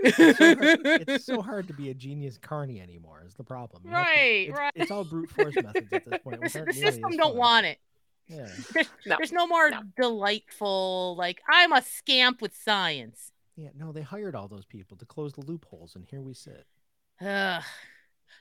[0.05, 3.25] it's, so hard, it's so hard to be a genius carny anymore.
[3.27, 3.83] Is the problem?
[3.85, 4.73] You have to- Right, it's, right.
[4.77, 6.41] It's all brute force methods at this point.
[6.43, 7.37] the, the system as don't fun.
[7.37, 7.79] want it.
[8.29, 8.47] Yeah.
[8.73, 9.17] There's No.
[9.19, 9.81] there's no more No.
[10.01, 13.33] delightful like I'm a scamp with science.
[13.57, 13.71] Yeah.
[13.77, 16.67] No, they hired all those people to close the loopholes, and here we sit.
[17.21, 17.63] Ugh.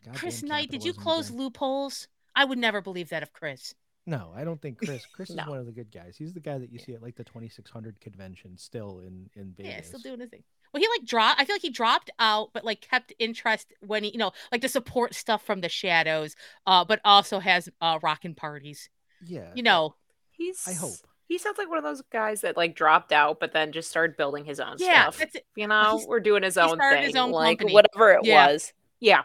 [0.05, 1.39] Goddamn Chris Knight, did you close again.
[1.39, 2.07] loopholes?
[2.35, 3.73] I would never believe that of Chris.
[4.05, 5.05] No, I don't think Chris.
[5.13, 6.15] Chris is one of the good guys.
[6.17, 9.71] He's the guy that you see at like the 2600 convention still in in Vegas.
[9.73, 10.43] Yeah, still doing his thing.
[10.73, 11.39] Well, he like dropped.
[11.41, 14.61] I feel like he dropped out, but like kept interest when he, you know, like
[14.61, 16.35] to support stuff from the shadows.
[16.65, 18.89] Uh, but also has uh rockin' parties.
[19.25, 19.51] Yeah.
[19.55, 19.95] You know,
[20.31, 20.63] He's.
[20.67, 20.93] I hope.
[21.27, 24.17] He sounds like one of those guys that like dropped out, but then just started
[24.17, 25.17] building his own yeah, stuff.
[25.19, 25.45] that's it.
[25.55, 27.73] You know, he's- we're doing his he own started thing, his own like company.
[27.73, 28.47] whatever it Yeah.
[28.47, 28.73] was.
[28.99, 29.23] Yeah,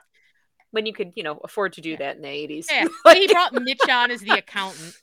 [0.74, 1.96] when you could, you know, afford to do Yeah.
[1.98, 2.66] that in the eighties.
[2.70, 4.94] Yeah, but he brought Mitch on as the accountant.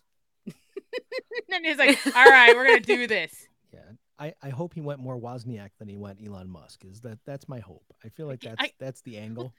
[1.53, 3.33] and he's like, "All right, we're gonna do this."
[3.73, 3.79] Yeah.
[4.19, 6.83] I, I hope he went more Wozniak than he went Elon Musk.
[6.85, 7.85] Is that that's my hope.
[8.05, 9.53] I feel like I- that's that's the angle.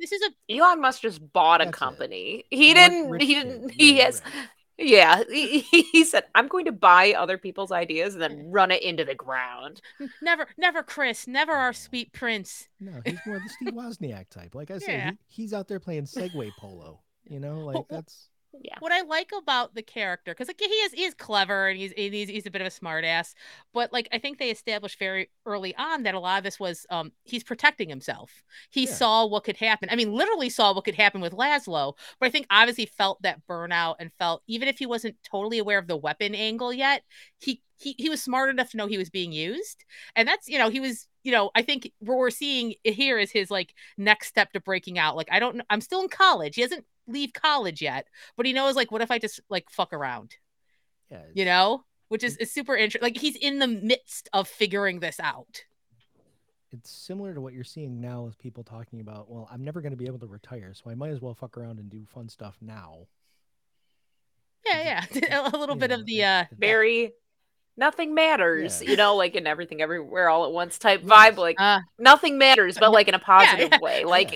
[0.00, 1.78] This is a Elon Musk just bought a That's it.
[1.78, 2.44] company.
[2.50, 3.10] He Rich- didn't.
[3.10, 3.44] rich he kid.
[3.44, 3.68] didn't.
[3.70, 4.22] He you're has.
[4.78, 4.88] Right.
[4.88, 8.82] Yeah, he, he said, "I'm going to buy other people's ideas and then run it
[8.82, 9.80] into the ground."
[10.22, 12.68] never, never Chris, never our sweet prince.
[12.80, 14.54] No, he's more the Steve Wozniak type.
[14.54, 15.10] Like I said, Yeah.
[15.28, 17.00] he, he's out there playing Segway polo.
[17.24, 18.28] You know, like that's
[18.60, 21.78] Yeah, what I like about the character, because like he is he is clever and
[21.78, 23.32] he's he's he's a bit of a smartass,
[23.72, 26.84] but like I think they established very early on that a lot of this was
[26.90, 28.42] um he's protecting himself.
[28.70, 28.86] He Yeah.
[28.86, 29.88] saw what could happen.
[29.90, 33.40] I mean, literally saw what could happen with Laszlo, but I think obviously felt that
[33.48, 37.02] burnout and felt even if he wasn't totally aware of the weapon angle yet,
[37.40, 39.84] he he he was smart enough to know he was being used,
[40.16, 41.06] and that's you know he was.
[41.22, 44.98] You know, I think what we're seeing here is his like next step to breaking
[44.98, 45.16] out.
[45.16, 46.54] Like, I don't, I'm still in college.
[46.54, 49.92] He doesn't leave college yet, but he knows like what if i just like fuck
[49.92, 50.36] around
[51.10, 51.22] yeah.
[51.34, 55.18] you know which is, is super interesting like he's in the midst of figuring this
[55.20, 55.64] out
[56.72, 59.30] It's similar to what you're seeing now with people talking about.
[59.30, 61.56] Well, I'm never going to be able to retire, so I might as well fuck
[61.56, 63.06] around and do fun stuff now.
[64.66, 67.12] yeah yeah a little bit Yeah, of the uh it- very.
[67.76, 68.90] Nothing matters, Yeah.
[68.90, 71.36] you know, like in everything everywhere all at once type vibe.
[71.36, 73.78] Like uh nothing matters, but like in a positive yeah.
[73.80, 74.04] way.
[74.04, 74.30] Like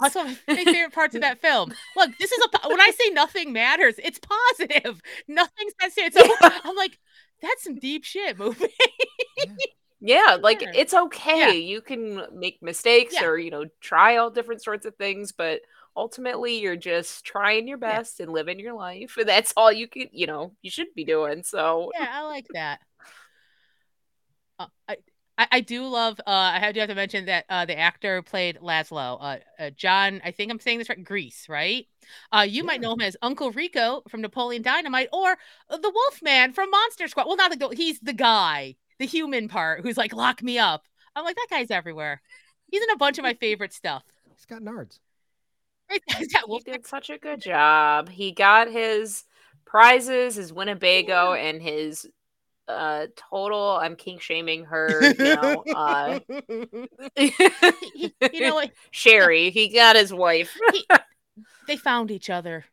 [0.00, 2.90] that's one of my favorite parts of that film look this is a when i
[2.90, 6.22] say nothing matters it's positive nothing's necessary so
[6.64, 6.98] i'm like
[7.42, 8.66] that's some deep shit movie
[9.36, 9.54] yeah.
[10.00, 11.38] Yeah, like it's okay.
[11.38, 11.50] Yeah.
[11.50, 13.26] You can make mistakes Yeah.
[13.26, 15.60] or, you know, try all different sorts of things, but
[15.98, 17.98] ultimately you're just trying your Yeah.
[17.98, 19.16] best and living your life.
[19.18, 21.42] And that's all you can, you know, you should be doing.
[21.42, 22.80] So, yeah, I like that.
[24.58, 24.96] Uh, I,
[25.36, 26.18] I I do love.
[26.20, 29.70] Uh, I have- do have to mention that uh, the actor played Laszlo, uh, uh,
[29.70, 30.20] Jon.
[30.24, 31.02] I think I'm saying this right.
[31.04, 31.86] Gries right?
[32.32, 35.36] Uh, you might know him as Uncle Rico from Napoleon Dynamite, or
[35.70, 37.26] the Wolf Man from Monster Squad.
[37.26, 40.86] Well, not the he's the guy, the human part, who's like lock me up.
[41.14, 42.20] I'm like that guy's everywhere.
[42.70, 44.04] He's in a bunch of my favorite stuff.
[44.34, 44.98] He's got nards.
[46.46, 48.08] He did such a good job.
[48.08, 49.24] He got his
[49.66, 52.06] prizes, his Winnebago, and his
[52.68, 56.20] uh total I'm kink shaming her, you know, uh
[57.16, 58.70] you know what?
[58.90, 59.50] Sherry.
[59.50, 60.56] He got his wife.
[61.66, 62.66] they found each other.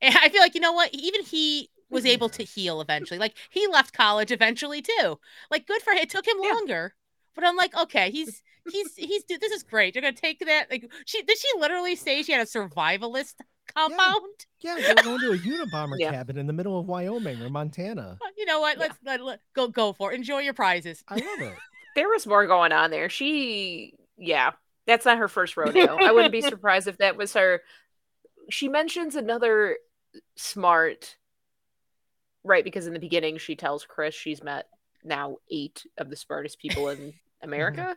[0.00, 0.90] And I feel like you know what?
[0.92, 3.18] Even he was able to heal eventually.
[3.18, 5.18] Like he left college eventually too.
[5.50, 5.98] Like good for him.
[5.98, 6.50] It took him Yeah.
[6.54, 6.94] longer,
[7.34, 9.40] but I'm like, okay, he's he's he's dude.
[9.40, 9.94] This is great.
[9.94, 10.70] You're gonna take that.
[10.70, 13.34] Like she did she literally say she had a survivalist
[13.74, 14.22] compound?
[14.60, 16.10] Yeah, they were going to a Unabomber Yeah.
[16.10, 18.18] cabin in the middle of Wyoming or Montana.
[18.36, 18.76] You know what?
[18.76, 18.82] Yeah.
[18.84, 20.16] Let's let, let- go go for it.
[20.16, 21.02] Enjoy your prizes.
[21.08, 21.54] I love it.
[21.94, 23.10] There was more going on there.
[23.10, 24.52] She yeah,
[24.86, 25.96] that's not her first rodeo.
[26.00, 27.60] I wouldn't be surprised if that was her.
[28.48, 29.76] She mentions another
[30.36, 31.16] smart
[32.44, 34.68] right because in the beginning she tells Chris she's met
[35.04, 37.96] now eight of the smartest people in America.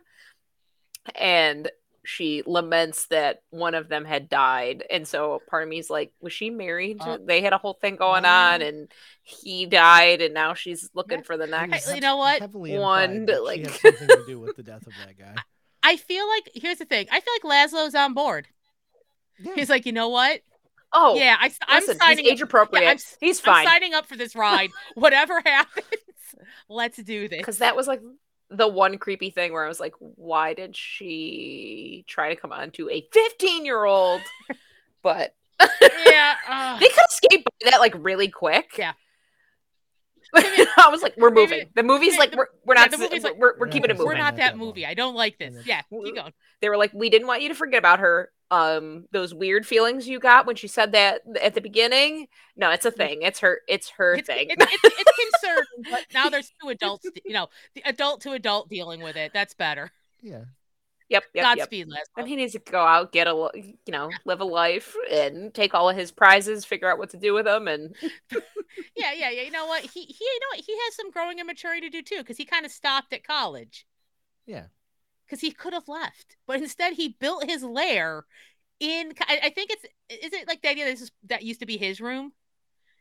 [1.14, 1.70] and
[2.04, 4.84] she laments that one of them had died.
[4.90, 6.98] And so part of me is like, was she married?
[7.00, 8.88] Uh, they had a whole thing going well- on and
[9.22, 11.92] he died and now she's looking That for the next.
[11.92, 12.42] you know what?
[12.52, 15.34] One, that like- something to do with the death of that guy.
[15.82, 17.08] I feel like here's the thing.
[17.10, 18.46] I feel like Laszlo's on board.
[19.40, 19.52] Yeah.
[19.56, 20.40] He's like, you know what?
[20.92, 22.24] Oh, yeah, I, I'm signing.
[22.24, 22.82] he's age appropriate.
[22.84, 23.66] Yeah, I'm he's I'm fine.
[23.66, 24.70] signing up for this ride.
[24.94, 25.86] Whatever happens,
[26.68, 27.38] let's do this.
[27.38, 28.00] Because that was like
[28.50, 32.70] the one creepy thing where I was like, why did she try to come on
[32.72, 34.20] to a 15 year old?
[35.02, 36.34] But yeah.
[36.48, 38.72] uh, they could escape by that like really quick.
[38.76, 38.94] Yeah.
[40.34, 41.68] I was like, we're Maybe- moving.
[41.76, 43.66] The movie's maybe like, the- we're, we're yeah, not, the we're, like, we're, we're We're
[43.68, 44.84] keeping it not We're not that that movie.
[44.84, 45.54] I don't like this.
[45.64, 45.82] Yeah.
[45.90, 46.32] Yeah, keep going.
[46.60, 48.32] They were like, we didn't want you to forget about her.
[48.50, 52.28] Um, those weird feelings you got when she said that at the beginning.
[52.56, 53.22] No, it's a thing.
[53.22, 53.60] It's her.
[53.68, 54.46] It's her It's, thing.
[54.50, 57.08] it's, it's, it's concerning, but now there's two adults.
[57.24, 59.32] You know, the adult to adult dealing with it.
[59.34, 59.90] That's better.
[60.22, 60.44] Yeah.
[61.08, 61.24] yep.
[61.34, 61.44] Yep.
[61.56, 61.56] Yep.
[61.58, 62.18] Godspeed, Laszlo.
[62.18, 65.52] And he needs to go out, get a, li- you know, live a life, and
[65.52, 67.96] take all of his prizes, figure out what to do with them, and
[68.96, 69.42] Yeah, yeah, yeah.
[69.42, 69.82] You know what?
[69.82, 70.64] He, he, you know what?
[70.64, 73.24] He has some growing and maturing to do too, because he kind of stopped at
[73.24, 73.86] college.
[74.46, 74.66] Yeah.
[75.26, 78.24] Because he could have left, but instead he built his lair
[78.80, 79.12] in.
[79.22, 79.84] I, I think it's
[80.24, 82.32] is it like the idea that this is, that used to be his room.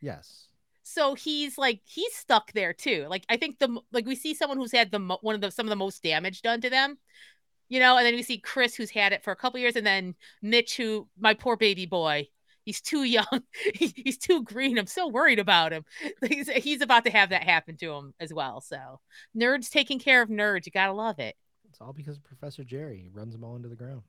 [0.01, 0.47] Yes.
[0.83, 3.07] So he's like he's stuck there too.
[3.09, 5.51] Like I think the like we see someone who's had the mo- one of the
[5.51, 6.97] some of the most damage done to them,
[7.69, 9.85] you know, and then we see Chris who's had it for a couple years, and
[9.85, 12.27] then Mitch who my poor baby boy.
[12.63, 13.25] He's too young.
[13.75, 14.77] He- he's too green.
[14.79, 15.85] I'm so worried about him.
[16.27, 18.59] He's, he's about to have that happen to him as well.
[18.61, 18.99] So
[19.37, 20.65] nerds taking care of nerds.
[20.65, 21.35] You gotta love it.
[21.75, 23.01] It's all because of Professor Jerry.
[23.03, 24.03] He runs them all into the ground.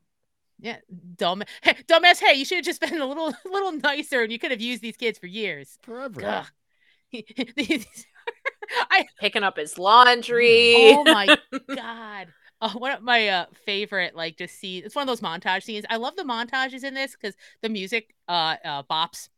[0.61, 0.77] Yeah,
[1.17, 2.21] dumb, hey, dumbass.
[2.21, 4.83] Hey, you should have just been a little, little nicer, and you could have used
[4.83, 5.77] these kids for years.
[5.83, 6.45] Forever.
[7.13, 10.75] I picking up his laundry.
[10.77, 11.37] oh my
[11.75, 12.29] god.
[12.61, 15.85] Uh, one of my uh, favorite, like, just see it's one of those montage scenes.
[15.91, 19.29] I love the montages in this because the music uh, uh bops,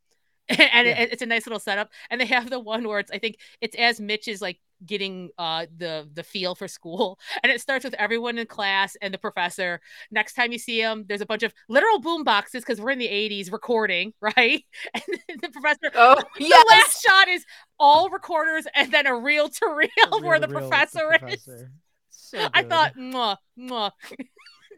[0.51, 1.01] and Yeah.
[1.01, 1.89] it, it's a nice little setup.
[2.11, 5.31] And they have the one where it's, I think it's as Mitch is like getting
[5.39, 9.19] uh the the feel for school, and it starts with everyone in class and the
[9.19, 9.81] professor.
[10.11, 12.99] Next time you see him, there's a bunch of literal boom boxes because we're in
[12.99, 14.65] the '80s recording, right?
[14.95, 16.49] And the professor Oh, yeah.
[16.49, 17.45] the last shot is
[17.79, 21.19] all recorders and then a reel to reel where the professor is.
[21.19, 21.71] professor.
[22.11, 23.91] So I thought, mwah, mwah.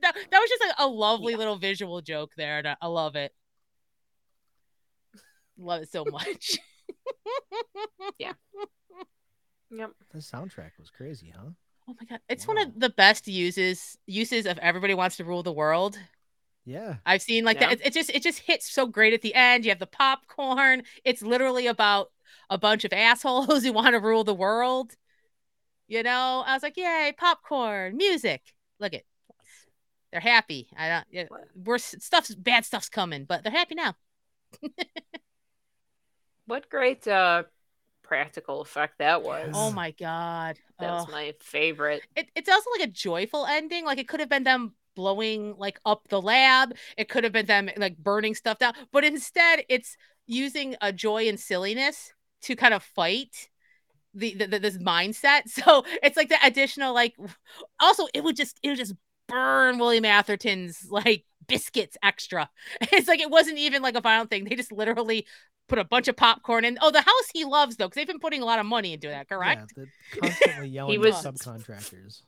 [0.03, 3.17] that, that was just a, a lovely little visual joke there, and I, I love
[3.17, 3.33] it.
[5.59, 6.59] Love it so much.
[9.71, 9.91] Yep.
[10.13, 11.51] the soundtrack was crazy, huh?
[11.89, 15.43] Oh my god, it's one of the best uses uses of everybody wants to rule
[15.43, 15.99] the world.
[16.65, 16.97] Yeah.
[17.07, 17.71] I've seen like Yeah.
[17.71, 17.81] that.
[17.81, 19.65] It, it just it just hits so great at the end.
[19.65, 20.83] You have the popcorn.
[21.05, 22.11] It's literally about
[22.49, 24.93] a bunch of assholes who want to rule the world.
[25.89, 28.43] You know, I was like, yay, popcorn, music.
[28.79, 29.05] Look it.
[30.13, 30.69] They're happy.
[30.77, 31.07] I don't.
[31.11, 31.45] Yeah, What?
[31.57, 33.95] we're stuff's bad stuff's coming, but they're happy now.
[36.47, 37.45] What great uh
[38.11, 39.53] practical effect that was.
[39.55, 40.59] Oh my god.
[40.81, 41.13] That's Oh.
[41.13, 42.03] my favorite.
[42.17, 43.85] it, it's also like a joyful ending.
[43.85, 46.75] Like it could have been them blowing like up the lab.
[46.99, 48.75] It could have been them like burning stuff down.
[48.93, 49.97] But instead, it's
[50.27, 53.49] using a joy and silliness to kind of fight
[54.13, 55.43] the, the, the this mindset.
[55.49, 57.15] So it's like the additional like.
[57.79, 58.95] Also, it would just it would just
[59.29, 62.51] burn William Atherton's like biscuits extra.
[62.93, 64.45] It's like it wasn't even like a violent thing.
[64.45, 65.27] They just literally
[65.71, 66.77] put a bunch of popcorn in.
[66.83, 69.09] Oh, the house he loves though, because they've been putting a lot of money into
[69.09, 69.29] that.
[69.29, 69.73] Correct?
[69.77, 72.23] Yeah, the constantly yelling was- at subcontractors.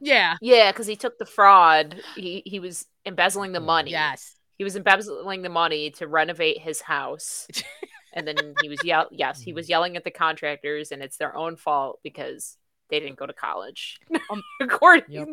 [0.00, 0.36] Yeah.
[0.42, 2.02] Yeah, because he took the fraud.
[2.16, 3.92] He he was embezzling the money.
[3.92, 4.34] Yes.
[4.58, 7.46] He was embezzling the money to renovate his house.
[8.12, 11.34] and then he was yell yes, he was yelling at the contractors and it's their
[11.36, 12.56] own fault because
[12.90, 13.98] they didn't go to college.
[14.30, 15.28] Um, According Yep.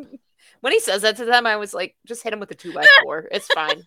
[0.62, 2.72] when he says that to them, I was like, just hit him with a two
[2.74, 3.28] by four.
[3.32, 3.84] It's fine.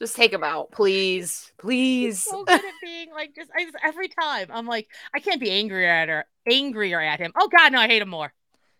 [0.00, 2.22] Just take him out, please, please.
[2.22, 5.50] so good at being like just, I just every time I'm like I can't be
[5.50, 7.32] angrier at her, angrier at him.
[7.36, 8.32] Oh God, no, I hate him more.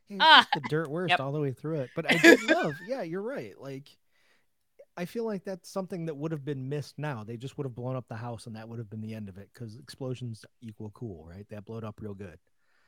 [0.09, 0.47] He's Ah.
[0.55, 1.21] the dirt worst Yep.
[1.21, 1.91] all the way through it.
[1.97, 3.61] But I did love, yeah, you're right.
[3.61, 3.89] Like,
[4.97, 7.25] I feel like that's something that would have been missed now.
[7.25, 9.29] They just would have blown up the house and that would have been the end
[9.29, 11.47] of it because explosions equal cool, right?
[11.51, 12.39] That blowed up real good.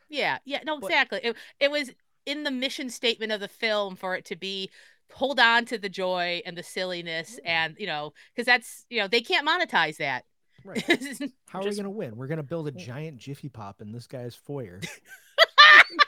[0.09, 1.21] Yeah, yeah, no, But- exactly.
[1.23, 1.91] It, it was
[2.27, 4.71] in the mission statement of the film for it to be
[5.13, 7.65] hold on to the joy and the silliness Yeah.
[7.65, 10.25] and you know because that's you know they can't monetize that
[10.65, 10.85] Right.
[11.49, 12.17] How are we going to win?
[12.17, 12.79] We're going to build a mm.
[12.79, 14.81] giant Jiffy Pop in this guy's foyer.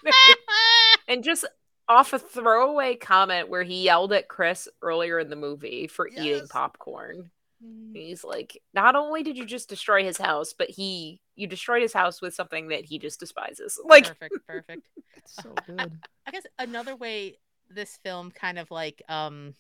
[1.09, 1.47] and just
[1.89, 6.47] off a throwaway comment where he yelled at Chris earlier in the movie for eating
[6.49, 7.31] popcorn.
[7.65, 7.95] Mm.
[7.95, 11.93] He's like, not only did you just destroy his house, but he you destroyed his
[11.93, 13.79] house with something that he just despises.
[13.85, 15.99] Like perfect perfect It's so good.
[16.27, 17.39] i guess another way
[17.75, 19.55] this film kind of like um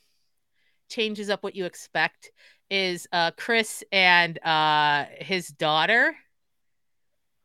[0.88, 2.31] changes up what you expect
[2.70, 6.14] is uh chris and uh his daughter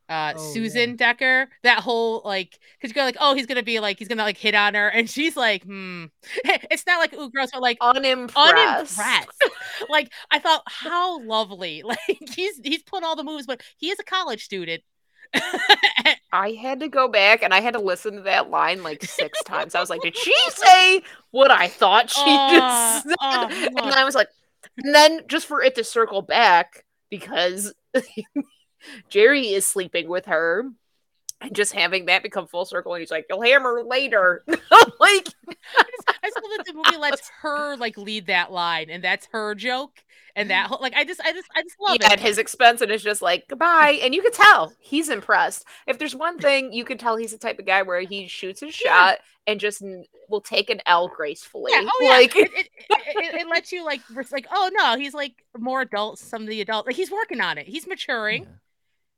[0.09, 0.95] uh Oh, susan yeah.
[0.95, 4.23] decker that whole like because you go like oh he's gonna be like he's gonna
[4.23, 6.05] like hit on her and she's like hmm
[6.45, 8.37] it's not like ooh gross but like unimpressed.
[8.37, 9.43] unimpressed.
[9.89, 11.83] like I thought, how lovely.
[11.87, 11.99] Like
[12.35, 14.83] he's he's put all the moves, but he is a college student.
[16.31, 19.43] I had to go back and I had to listen to that line like six
[19.43, 19.75] times.
[19.75, 23.15] I was like, did she say what I thought she Uh, just said?
[23.19, 23.93] uh, and.
[23.93, 24.29] I was like,
[24.83, 27.73] and then just for it to circle back because
[29.09, 30.65] Jerry is sleeping with her.
[31.41, 35.83] And just having that become full circle, and he's like, "You'll hammer later." like, I
[36.25, 40.03] just, love that the movie lets her like lead that line, and that's her joke,
[40.35, 42.13] and that whole, like I just I just I just love yeah, it.
[42.13, 43.99] at his expense, and it's just like goodbye.
[44.01, 45.65] And you could tell he's impressed.
[45.85, 48.61] If there's one thing you could tell, he's the type of guy where he shoots
[48.61, 48.89] his Yeah.
[49.11, 49.81] shot and just
[50.29, 51.71] will take an L gracefully.
[51.71, 52.09] Yeah, oh yeah.
[52.09, 55.43] Like, it, it, it, it, it lets you like res- like oh no, he's like
[55.55, 56.17] more adult.
[56.17, 57.67] Some of the adult like he's working on it.
[57.67, 58.43] He's maturing.
[58.43, 58.49] Yeah.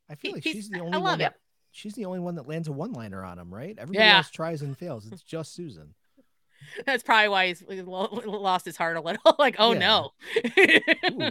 [0.09, 1.21] I feel like he's- she's the I only love one.
[1.21, 1.33] it.
[1.71, 3.75] That, she's the only one that lands a one-liner on him, right?
[3.77, 4.17] Everybody Yeah.
[4.17, 5.07] else tries and fails.
[5.11, 5.93] It's just Susan.
[6.85, 9.35] That's probably why he's he lost his heart a little.
[9.39, 9.79] like oh Yeah.
[9.79, 10.09] no.
[10.55, 11.29] yeah.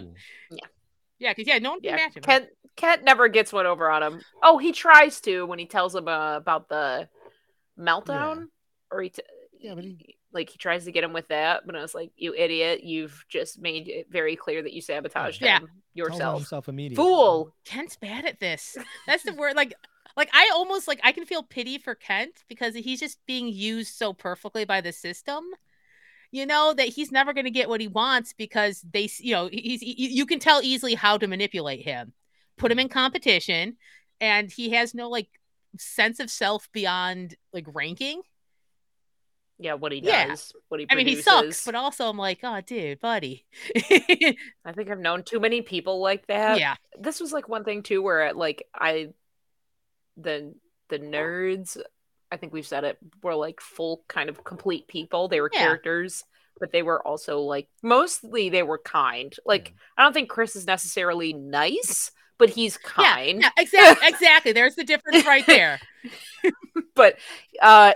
[1.19, 2.23] yeah, because yeah, no one can yeah, match him.
[2.23, 4.21] Kent Kent never gets one over on him.
[4.41, 7.09] Oh, he tries to when he tells him uh, about the
[7.77, 8.45] meltdown,
[8.91, 9.21] or he, t-
[9.59, 11.65] Yeah, but he- like he tries to get him with that.
[11.65, 12.83] But I was like, "You idiot!
[12.83, 15.59] You've just made it very clear that you sabotaged Yeah.
[15.59, 17.03] him Tells on yourself, himself immediately.
[17.03, 18.77] fool." Kent's bad at this.
[19.07, 19.55] That's the word.
[19.55, 19.73] Like,
[20.19, 23.95] like I almost like I can feel pity for Kent because he's just being used
[23.95, 25.45] so perfectly by the system.
[26.31, 29.49] You know that he's never going to get what he wants because they, you know,
[29.51, 32.13] he's you you can tell easily how to manipulate him,
[32.57, 33.77] put him in competition,
[34.19, 35.29] and he has no like
[35.77, 38.21] sense of self beyond like ranking.
[39.57, 40.09] Yeah, what he does,
[40.53, 40.59] Yeah.
[40.69, 43.45] what he I mean, he sucks, but also I'm like, oh, dude, buddy.
[43.75, 46.59] I think I've known too many people like that.
[46.59, 49.09] yeah, this was like one thing too where like i
[50.21, 50.53] the
[50.89, 51.77] the nerds
[52.31, 55.59] i think we've said it were like full kind of complete people they were Yeah.
[55.59, 56.23] characters
[56.59, 60.65] but they were also like mostly they were kind like i don't think chris is
[60.67, 64.51] necessarily nice but he's yeah, kind yeah, exactly, exactly.
[64.53, 65.79] There's the difference right there.
[66.95, 67.17] but
[67.61, 67.93] uh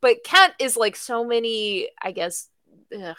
[0.00, 2.48] but kent is like so many i guess
[2.94, 3.16] ugh,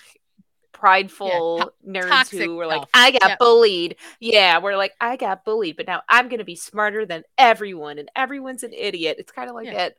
[0.83, 2.89] prideful nerds toxic who were like self.
[2.93, 3.39] i got Yep.
[3.39, 7.99] bullied yeah we're like i got bullied but now i'm gonna be smarter than everyone
[7.99, 9.73] and everyone's an idiot it's kind of like Yeah.
[9.75, 9.95] that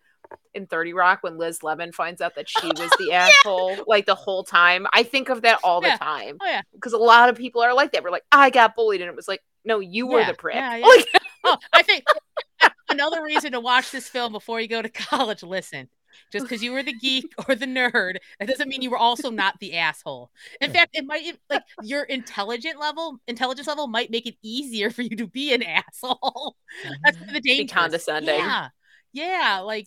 [0.52, 4.14] in 30 rock when liz lemon finds out that she was the asshole like the
[4.14, 5.96] whole time i think of that all Yeah.
[5.96, 6.60] the time Oh yeah.
[6.74, 9.16] because a lot of people are like that we're like i got bullied and it
[9.16, 10.86] was like no you were the prick yeah, yeah.
[10.86, 11.06] like
[11.46, 12.04] Oh, I think
[12.90, 15.42] another reason to watch this film before you go to college.
[15.42, 15.90] Listen,
[16.30, 19.30] just because you were the geek or the nerd, that doesn't mean you were also
[19.30, 20.30] not the asshole.
[20.60, 25.02] In fact, it might like your intelligent level, intelligence level might make it easier for
[25.02, 26.56] you to be an asshole.
[27.04, 27.74] That's the danger.
[27.74, 28.36] condescending.
[28.36, 28.68] Yeah,
[29.12, 29.86] yeah, like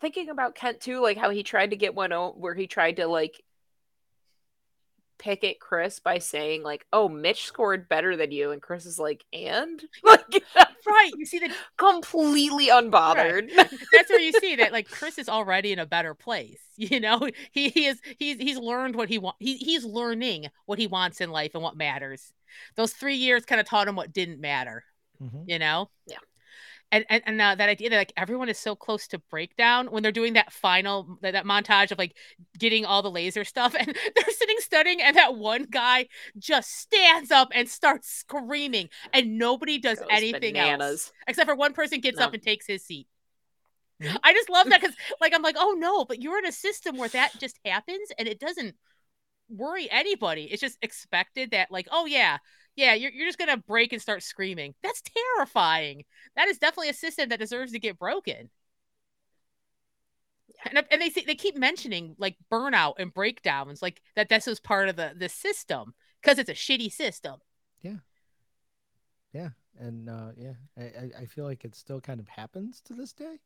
[0.00, 2.96] thinking about Kent too, like how he tried to get one o- where he tried
[2.96, 3.42] to like
[5.18, 8.98] pick at Chris by saying like, "Oh, Mitch scored better than you," and Chris is
[8.98, 10.44] like, "And like
[10.86, 11.12] right.
[11.16, 13.50] You see that completely unbothered."
[13.92, 16.60] that's where you see that like Chris is already in a better place.
[16.78, 19.38] You know, he, he is he's he's learned what he wants.
[19.40, 22.32] He, he's learning what he wants in life and what matters.
[22.76, 24.84] Those three years kind of taught him what didn't matter.
[25.22, 25.44] Mhm.
[25.46, 25.90] You know.
[26.06, 26.18] Yeah.
[26.92, 30.02] And and, and uh, that idea that like everyone is so close to breakdown when
[30.02, 32.14] they're doing that final that, that montage of like
[32.58, 36.06] getting all the laser stuff and they're sitting studying and that one guy
[36.38, 41.72] just stands up and starts screaming and nobody does Goes anything else except for one
[41.72, 42.26] person gets No.
[42.26, 43.08] up and takes his seat.
[44.22, 46.96] I just love that because, like, I'm like, oh no, but you're in a system
[46.96, 48.74] where that just happens and it doesn't
[49.48, 50.44] worry anybody.
[50.44, 52.38] It's just expected that, like, oh yeah,
[52.76, 54.74] yeah, you're you're just gonna break and start screaming.
[54.82, 56.04] That's terrifying.
[56.36, 58.50] That is definitely a system that deserves to get broken.
[60.64, 64.28] And, and they they keep mentioning like burnout and breakdowns, like that.
[64.28, 67.36] This was part of the the system because it's a shitty system.
[67.82, 67.96] Yeah.
[69.32, 73.12] Yeah, and uh, yeah, I, I feel like it still kind of happens to this
[73.12, 73.38] day.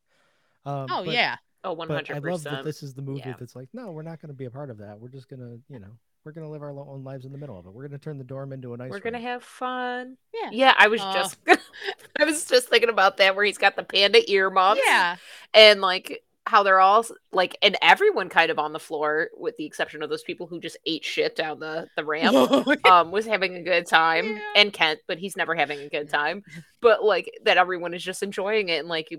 [0.65, 1.35] Um, oh but, yeah.
[1.65, 3.35] Oh, one but hundred I love that this is the movie Yeah.
[3.37, 4.99] that's like, no, we're not going to be a part of that.
[4.99, 7.65] We're just gonna, you know, we're gonna live our own lives in the middle of
[7.65, 7.71] it.
[7.73, 8.89] We're gonna turn the dorm into a nice.
[8.91, 9.27] We're gonna rink.
[9.27, 10.17] have fun.
[10.33, 10.49] Yeah.
[10.51, 11.13] Yeah, I was Uh.
[11.13, 11.37] just
[12.19, 14.81] I was just thinking about that where he's got the panda earmuffs.
[14.85, 15.15] Yeah.
[15.53, 19.65] And like how they're all like and everyone kind of on the floor with the
[19.65, 22.35] exception of those people who just ate shit down the the ramp
[22.87, 24.39] um was having a good time Yeah.
[24.55, 26.43] and Kent but he's never having a good time
[26.81, 29.09] but like that everyone is just enjoying it and like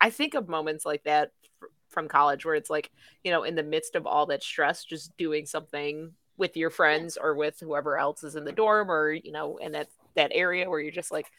[0.00, 1.30] I think of moments like that
[1.60, 2.90] fr- from college where it's like
[3.24, 7.18] you know in the midst of all that stress just doing something with your friends
[7.20, 10.68] or with whoever else is in the dorm or you know in that that area
[10.68, 11.30] where you're just like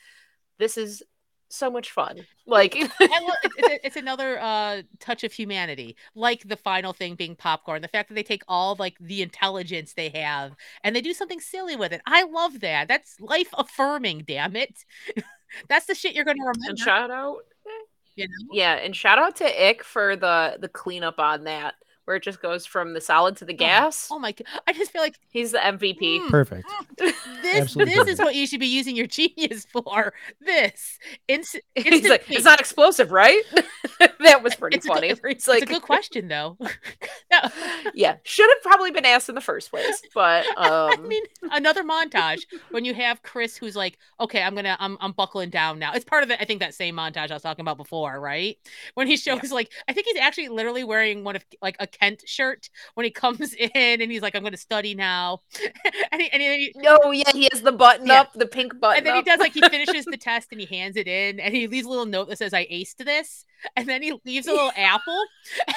[0.57, 1.01] this is
[1.49, 6.91] so much fun like it's, it's, it's another uh, touch of humanity, like the final
[6.91, 7.81] thing being popcorn.
[7.81, 11.39] The fact that they take all like the intelligence they have and they do something
[11.39, 12.01] silly with it.
[12.05, 12.87] I love that.
[12.87, 14.23] That's life affirming.
[14.27, 14.83] Damn it,
[15.69, 17.43] that's the shit you're gonna remember and shout out
[18.15, 18.47] You know?
[18.51, 21.75] Yeah, and shout out to Ick for the the cleanup on that,
[22.05, 24.07] where it just goes from the solid to the gas.
[24.11, 24.47] Oh my god!
[24.67, 26.19] I just feel like He's the MVP.
[26.21, 26.67] mm, Perfect.
[26.97, 27.15] this
[27.55, 30.13] Absolutely this is what you should be using your genius for.
[30.39, 30.97] This
[31.27, 33.41] Inst- He's instant like, it's not explosive, right?
[34.19, 35.13] that was pretty It's funny.
[35.13, 36.57] where he's It's like, a good question though.
[37.31, 37.39] No.
[37.93, 41.83] yeah, should have probably been asked in the first place, but I um, mean, another
[41.83, 42.41] montage
[42.71, 46.03] when you have Chris, who's like, "Okay, I'm gonna, I'm, I'm buckling down now." It's
[46.05, 46.39] part of it.
[46.41, 48.57] I think that same montage I was talking about before, right?
[48.95, 52.23] When he shows like, I think he's actually literally wearing one of like a Kent
[52.25, 53.69] shirt when he comes in,
[54.01, 55.41] and he's like, "I'm gonna study now,"
[56.11, 58.21] and he, and he, no, yeah, he has the button Yeah.
[58.21, 60.67] up, the pink button, and then he does like he finishes the test and he
[60.67, 63.87] hands it in, and he leaves a little note that says, "I aced this," and
[63.87, 65.23] then he leaves a little apple,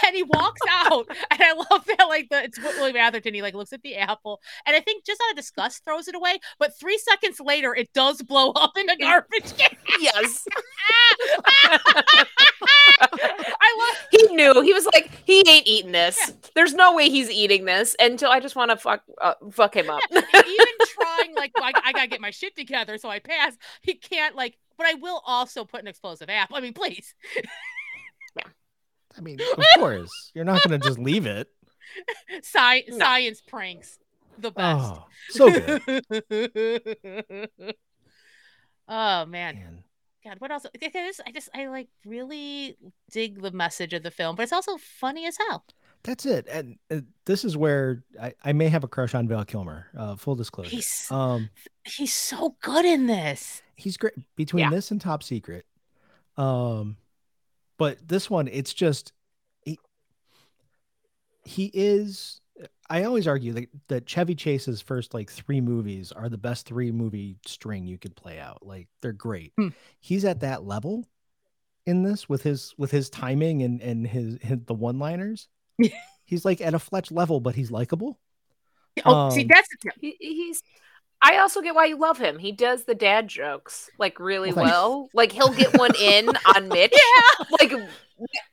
[0.05, 3.35] and he walks out, and I love that like the it's William Atherton.
[3.35, 6.14] He like looks at the apple, and I think just out of disgust throws it
[6.14, 6.39] away.
[6.59, 9.76] But three seconds later, it does blow up in a garbage can.
[10.01, 10.47] yes.
[13.01, 14.07] I love.
[14.11, 14.61] he knew.
[14.62, 16.32] He was like, he ain't eating this.
[16.55, 19.91] There's no way he's eating this until I just want to fuck uh, fuck him
[19.91, 20.03] up.
[20.11, 20.26] Even
[20.87, 23.57] trying like I, I gotta get my shit together so I pass.
[23.82, 24.59] He can't like.
[24.76, 26.57] But I will also put an explosive apple.
[26.57, 27.14] I mean, please.
[29.17, 31.49] I mean, of course, you're not going to just leave it.
[32.43, 32.99] Sci- No.
[32.99, 33.99] Science pranks,
[34.39, 34.93] the best.
[34.93, 35.83] Oh, so good.
[38.89, 39.55] oh man.
[39.57, 39.85] Man.
[40.25, 40.65] God, what else?
[40.83, 42.79] I just, I just, I like really
[43.11, 45.65] dig the message of the film, but it's also funny as hell.
[46.03, 46.47] That's it.
[46.51, 49.87] And uh, this is where I, I may have a crush on Val Kilmer.
[49.97, 50.71] Uh, full disclosure.
[50.71, 51.51] He's Um,
[51.85, 53.62] he's so good in this.
[53.77, 54.71] he's great between Yeah.
[54.71, 55.67] this and Top Secret.
[56.39, 56.97] Um,
[57.79, 59.12] but this one, it's just
[59.64, 59.79] he,
[61.45, 62.41] he is.
[62.89, 66.93] I always argue that, that Chevy Chase's first like three movies are the best three
[66.93, 68.64] movie string you could play out.
[68.64, 69.53] Like they're great.
[69.57, 69.68] Hmm.
[70.01, 71.07] He's at that level
[71.87, 75.49] in this with his with his timing and and his, his the one liners.
[76.25, 78.18] he's like at a Fletch level, but he's likable.
[79.05, 79.68] Oh, see, Um, that's
[80.01, 80.62] He, he's.
[81.25, 82.39] I also get why you love him.
[82.39, 85.09] He does the dad jokes like really Well, well.
[85.14, 86.93] Like he'll get one in on Mitch.
[86.93, 87.47] Yeah.
[87.51, 87.72] Like,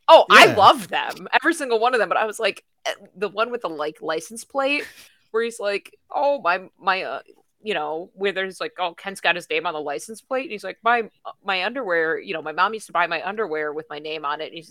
[0.08, 2.08] oh, I love them, every single one of them.
[2.08, 4.88] But I was like, eh, the one with the like license plate,
[5.32, 7.22] where he's like, oh my my, uh,
[7.62, 10.52] you know, where there's like, oh, Kent's got his name on the license plate, and
[10.52, 11.10] he's like, my
[11.44, 12.20] my underwear.
[12.20, 14.54] You know, my mom used to buy my underwear with my name on it.
[14.54, 14.66] And he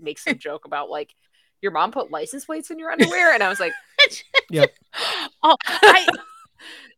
[0.00, 1.14] makes some joke about like.
[1.60, 3.72] Your mom put license plates in your underwear, and I was like,
[4.50, 4.72] Yep.
[5.44, 6.08] oh, I,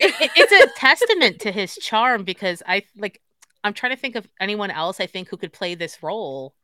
[0.01, 3.21] it, it- it's a testament to his charm because I like.
[3.67, 6.55] I'm trying to think of anyone else I think who could play this role,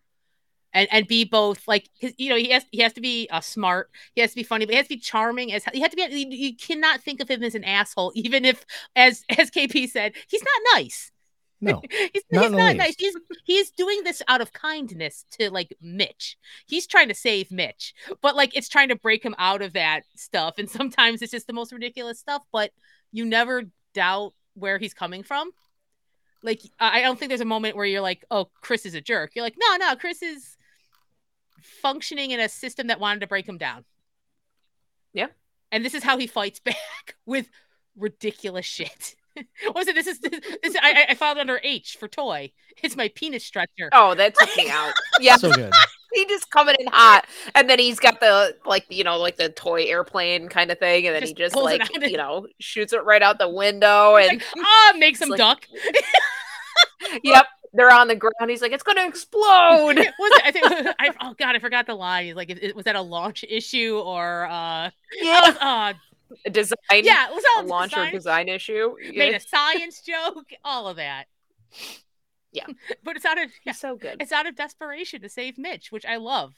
[0.72, 3.40] and and be both like 'cause, you know he has he has to be uh,
[3.40, 5.90] smart, he has to be funny, but he has to be charming as he has
[5.90, 6.03] to be.
[6.05, 8.64] You, you cannot think of him as an asshole, even if
[8.96, 11.12] as as KP said, he's not nice.
[11.61, 12.94] No, he's, Not he's not nice.
[12.98, 16.38] He's he's doing this out of kindness to like Mitch.
[16.66, 20.02] He's trying to save Mitch, but like it's trying to break him out of that
[20.16, 20.54] stuff.
[20.58, 22.70] And sometimes it's just the most ridiculous stuff, but
[23.12, 25.50] you never doubt where he's coming from.
[26.42, 29.00] Like I I don't think there's a moment where you're like, oh, Chris is a
[29.00, 29.32] jerk.
[29.34, 30.56] You're like, no, no, Chris is
[31.61, 33.84] functioning in a system that wanted to break him down.
[35.12, 35.28] Yeah.
[35.72, 37.48] And this is how he fights back with
[37.96, 39.14] ridiculous shit.
[39.66, 39.95] what was it?
[39.95, 42.53] This is this, this I, I- I filed under H for toy.
[42.82, 43.88] It's my penis stretcher.
[43.93, 44.93] oh, that took me out.
[45.20, 45.70] Yeah, so good.
[46.14, 49.51] he just coming in hot, and then he's got the like you know like the
[49.51, 53.05] toy airplane kind of thing, and then Just he just like you know shoots it
[53.05, 55.66] right out the window, He's and like, ah, makes him like- duck.
[57.22, 58.49] yep, they're on the ground.
[58.51, 59.97] He's like, it's gonna explode.
[59.97, 60.43] was it?
[60.45, 60.66] I think.
[60.99, 62.26] I, oh God, I forgot the line.
[62.26, 65.93] He's like, was that a launch issue or uh, yeah, uh
[66.45, 66.76] a design.
[66.91, 68.12] yeah, it was a all launch or design.
[68.12, 68.95] design issue.
[69.14, 71.26] Made a science joke, all of that.
[72.53, 72.66] Yeah.
[73.05, 74.16] but it's out of yeah, so good.
[74.20, 76.55] it's out of desperation to save Mitch, which I love.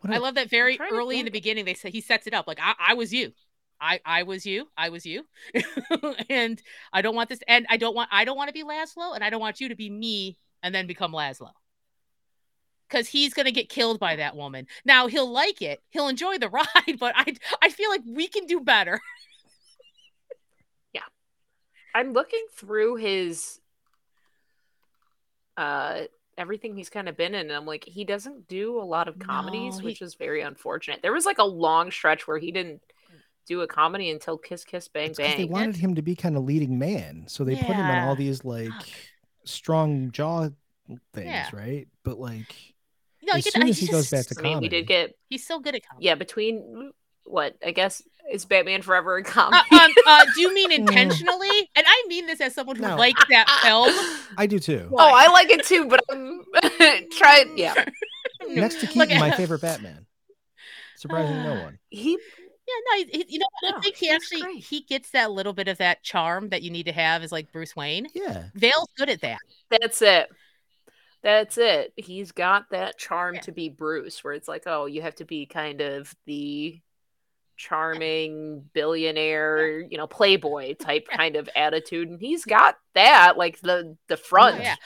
[0.00, 2.34] What I a- love that very early in the beginning they say he sets it
[2.34, 3.32] up like I, I was you.
[3.80, 4.68] I, I was you.
[4.76, 5.24] I was you.
[6.30, 6.60] and
[6.92, 9.22] I don't want this and I don't want I don't want to be Laszlo and
[9.22, 11.50] I don't want you to be me and then become Laszlo.
[12.90, 14.66] Cause he's gonna get killed by that woman.
[14.84, 18.46] Now he'll like it, he'll enjoy the ride, but I I feel like we can
[18.46, 19.00] do better.
[20.94, 21.02] Yeah,
[21.94, 23.60] I'm looking through his
[25.56, 26.02] uh
[26.36, 29.18] everything he's kind of been in and I'm like he doesn't do a lot of
[29.18, 31.00] comedies No, he- which is very unfortunate.
[31.02, 32.80] There was like a long stretch where he didn't
[33.46, 35.36] do a comedy until Kiss Kiss Bang Bang.
[35.36, 38.14] they wanted him to be kind of leading man, so they put him in all
[38.14, 38.70] these like
[39.44, 40.48] strong jaw
[41.14, 41.48] things, Yeah.
[41.52, 41.88] right?
[42.04, 42.54] But like
[43.28, 45.14] No, as could- soon I- as he goes back to I mean, we did get
[45.28, 46.06] he's so good at comedy.
[46.06, 46.92] yeah, between
[47.24, 48.02] what I guess
[48.32, 51.70] is Batman Forever a Uh, um, uh, do you mean intentionally?
[51.76, 52.96] And I mean this as someone who No.
[52.96, 53.94] liked that film.
[54.36, 54.88] I do too.
[54.92, 56.42] Oh, I like it too, but I'm
[57.12, 57.56] trying.
[57.58, 57.84] Yeah,
[58.48, 60.06] Next to Look Keaton, my favorite Batman.
[60.96, 61.78] Surprising no one.
[61.90, 64.64] he Yeah, no, he, he- you know, I think he actually great.
[64.64, 67.52] he gets that little bit of that charm that you need to have as like
[67.52, 68.08] Bruce Wayne.
[68.14, 68.44] Yeah.
[68.54, 69.38] Val's good at that.
[69.70, 70.28] That's it.
[71.22, 71.92] That's it.
[71.96, 73.40] He's got that charm Yeah.
[73.42, 76.80] to be Bruce, where it's like, oh, you have to be kind of the
[77.58, 83.96] charming billionaire, you know, playboy type kind of attitude, and he's got that, like the
[84.08, 84.62] the front.
[84.62, 84.76] Yeah.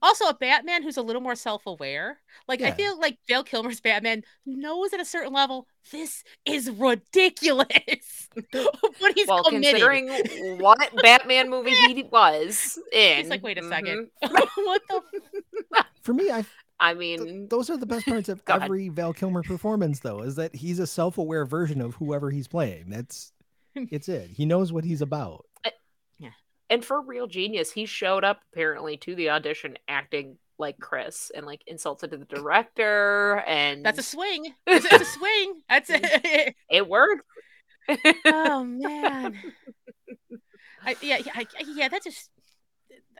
[0.00, 2.18] Also, a Batman who's a little more self-aware.
[2.48, 8.28] Like I feel like Val Kilmer's Batman knows at a certain level this is ridiculous,
[8.52, 9.80] but he's Well, committed.
[9.82, 15.02] considering what Batman movie he was in, He's like, wait a second, mhm, what the?
[15.76, 16.44] F- For me, I
[16.82, 20.34] I th- mean, those are the best parts of every Val Kilmer performance, though, is
[20.34, 22.86] that he's a self-aware version of whoever he's playing.
[22.88, 23.32] That's
[23.74, 24.30] it's it.
[24.30, 25.46] He knows what he's about.
[26.18, 26.30] Yeah.
[26.68, 31.46] And for real genius, he showed up apparently to the audition acting like Chris and
[31.46, 34.52] like insulted the director, and That's a swing.
[34.66, 35.62] It's, it's a swing.
[35.68, 36.54] That's it.
[36.68, 37.22] it worked.
[38.26, 39.40] oh man.
[40.84, 41.88] I, yeah, yeah, I, yeah.
[41.88, 42.28] That just.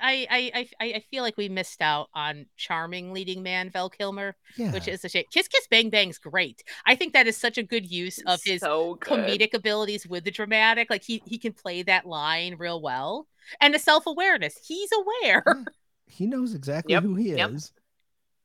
[0.01, 4.37] I, I I I feel like we missed out on charming leading man Val Kilmer,
[4.57, 4.73] Yeah.
[4.73, 5.25] which is a shame.
[5.33, 6.63] Kiss Kiss Bang Bang's great.
[6.87, 10.31] I think that is such a good use of his so comedic abilities with the
[10.31, 10.89] dramatic.
[10.91, 13.27] Like he he can play that line real well,
[13.61, 14.57] and the self awareness.
[14.67, 15.43] He's aware.
[15.47, 15.65] Yeah.
[16.07, 17.51] he knows exactly Yep, who he yep.
[17.53, 17.73] is.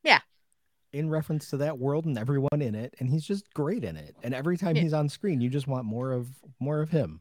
[0.03, 0.19] Yeah.
[0.93, 4.15] In reference to that world and everyone in it, and he's just great in it.
[4.23, 4.83] And every time Yeah.
[4.83, 6.27] he's on screen, you just want more of
[6.59, 7.19] more of him.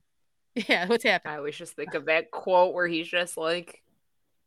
[0.69, 1.35] yeah, what's happening?
[1.35, 3.83] I always just think of that quote where he's just like,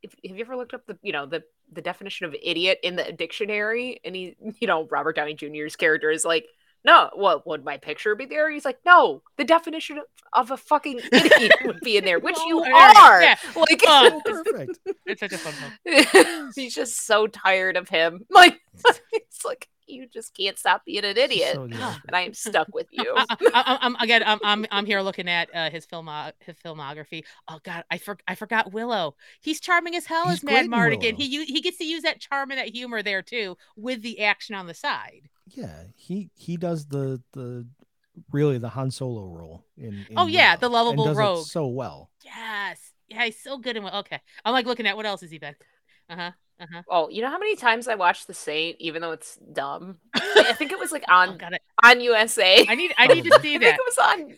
[0.03, 2.95] if, "Have you ever looked up the you know the the definition of idiot in
[2.95, 6.45] the dictionary?" And he, you know, Robert Downey Jr.'s character is like,
[6.85, 10.57] "No, what would my picture be there?" He's like, "No, the definition of, of a
[10.57, 13.35] fucking idiot would be in there, which you Oh, are." yeah.
[13.55, 14.21] Like, Oh.
[14.25, 14.79] Perfect.
[15.05, 15.53] It's such a fun
[15.85, 16.51] film.
[16.55, 18.25] he's just so tired of him.
[18.29, 18.59] Like,
[19.11, 22.87] it's like you just can't stop being an idiot, So and I am stuck with
[22.91, 23.23] you.
[23.29, 24.23] I, I, I'm again.
[24.25, 26.09] I'm, I'm I'm here looking at uh, his film
[26.45, 27.23] his filmography.
[27.47, 29.15] Oh God, I for, I forgot Willow.
[29.41, 31.15] He's charming as hell He's as great Madmartigan.
[31.15, 34.55] He he gets to use that charm and that humor there too, with the action
[34.55, 35.29] on the side.
[35.47, 37.67] Yeah, he he does the the
[38.31, 40.05] really the Han Solo role in.
[40.09, 41.37] in Oh, yeah, Willow, the lovable and does rogue.
[41.39, 42.11] it so well.
[42.23, 43.83] Yes, yeah, he's so good in.
[43.83, 45.55] Wi- Okay, I'm like looking at what else has he been?
[46.09, 46.31] Uh huh.
[46.59, 46.81] Uh huh.
[46.89, 49.97] Oh, you know how many times I watched The Saint, even though it's dumb?
[50.13, 51.61] I think it was like Oh, on it.
[51.83, 52.65] on USA.
[52.67, 53.75] I need I need to see I think that.
[53.75, 54.37] it was on.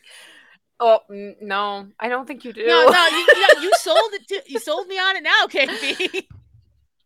[0.79, 0.99] Oh
[1.41, 2.65] no, I don't think you do.
[2.65, 4.27] No, no, you, you, you sold it.
[4.29, 6.23] To, you sold me on it now, KB.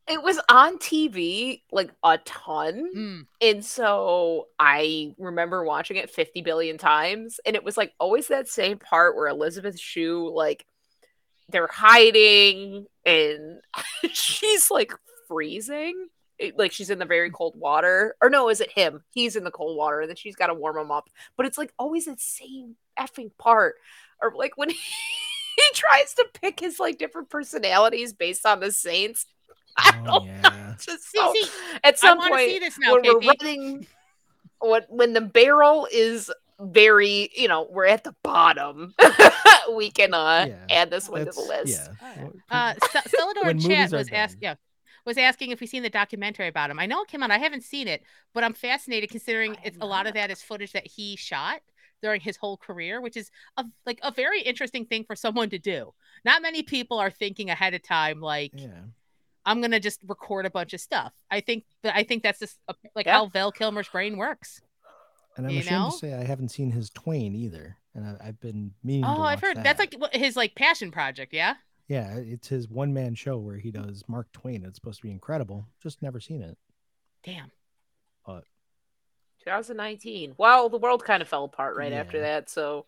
[0.07, 3.25] it was on TV like a ton, Mm.
[3.41, 8.47] and so I remember watching it fifty billion times, and it was like always that
[8.47, 10.65] same part where Elizabeth Shue like
[11.49, 13.59] they're hiding and
[14.11, 14.93] she's like
[15.27, 16.07] freezing.
[16.37, 19.03] It- like she's in the very cold water, or no, is it him?
[19.11, 21.09] He's in the cold water, and then she's got to warm him up.
[21.37, 23.75] But it's like always the same effing part,
[24.21, 24.75] or like when he,
[25.55, 29.25] he tries to pick his like different personalities based on the Saints.
[29.77, 30.33] I Oh don't know.
[30.43, 30.71] yeah.
[30.73, 31.47] It's just See, so- see,
[31.85, 33.27] at some want to see point this now, when we're KB.
[33.41, 33.87] running,
[34.59, 36.29] when when the barrel is
[36.59, 38.93] very, you know, we're at the bottom.
[39.75, 41.89] we can uh Yeah, add this one to the list.
[42.01, 42.27] Yeah.
[42.49, 44.41] Uh, St- Celador When in movies chat was asked, done.
[44.41, 44.55] yeah,
[45.05, 46.79] was asking if we've seen the documentary about him.
[46.79, 47.31] I know it came out.
[47.31, 48.03] I haven't seen it,
[48.33, 51.61] but I'm fascinated considering it's a lot of that is footage that he shot
[52.01, 55.57] during his whole career, which is a, like a very interesting thing for someone to
[55.59, 55.93] do.
[56.23, 58.81] Not many people are thinking ahead of time, like Yeah.
[59.45, 61.13] I'm gonna just record a bunch of stuff.
[61.29, 63.13] I think that I think that's just uh, like Yeah.
[63.13, 64.61] how Val Kilmer's brain works.
[65.37, 65.89] And I'm You ashamed know?
[65.91, 69.03] to say I haven't seen his Twain either, and I, I've been meaning.
[69.03, 69.63] to Oh, I've heard that.
[69.63, 71.33] that's like his like passion project.
[71.33, 71.55] Yeah.
[71.87, 74.63] Yeah, it's his one man show where he does Mark Twain.
[74.65, 75.67] It's supposed to be incredible.
[75.83, 76.57] Just never seen it.
[77.23, 77.51] Damn.
[79.43, 80.33] 2019.
[80.37, 82.85] Well, the world kind of fell apart right after that, so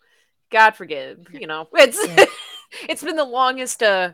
[0.50, 1.26] God forgive.
[1.32, 2.24] You know, it's Yeah.
[2.88, 4.12] it's been the longest uh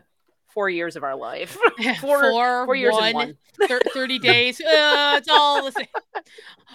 [0.55, 1.51] four years of our life.
[2.01, 3.37] Four, Four, four years one, one.
[3.67, 4.59] thir- 30 days.
[4.59, 5.85] Uh, it's all the same.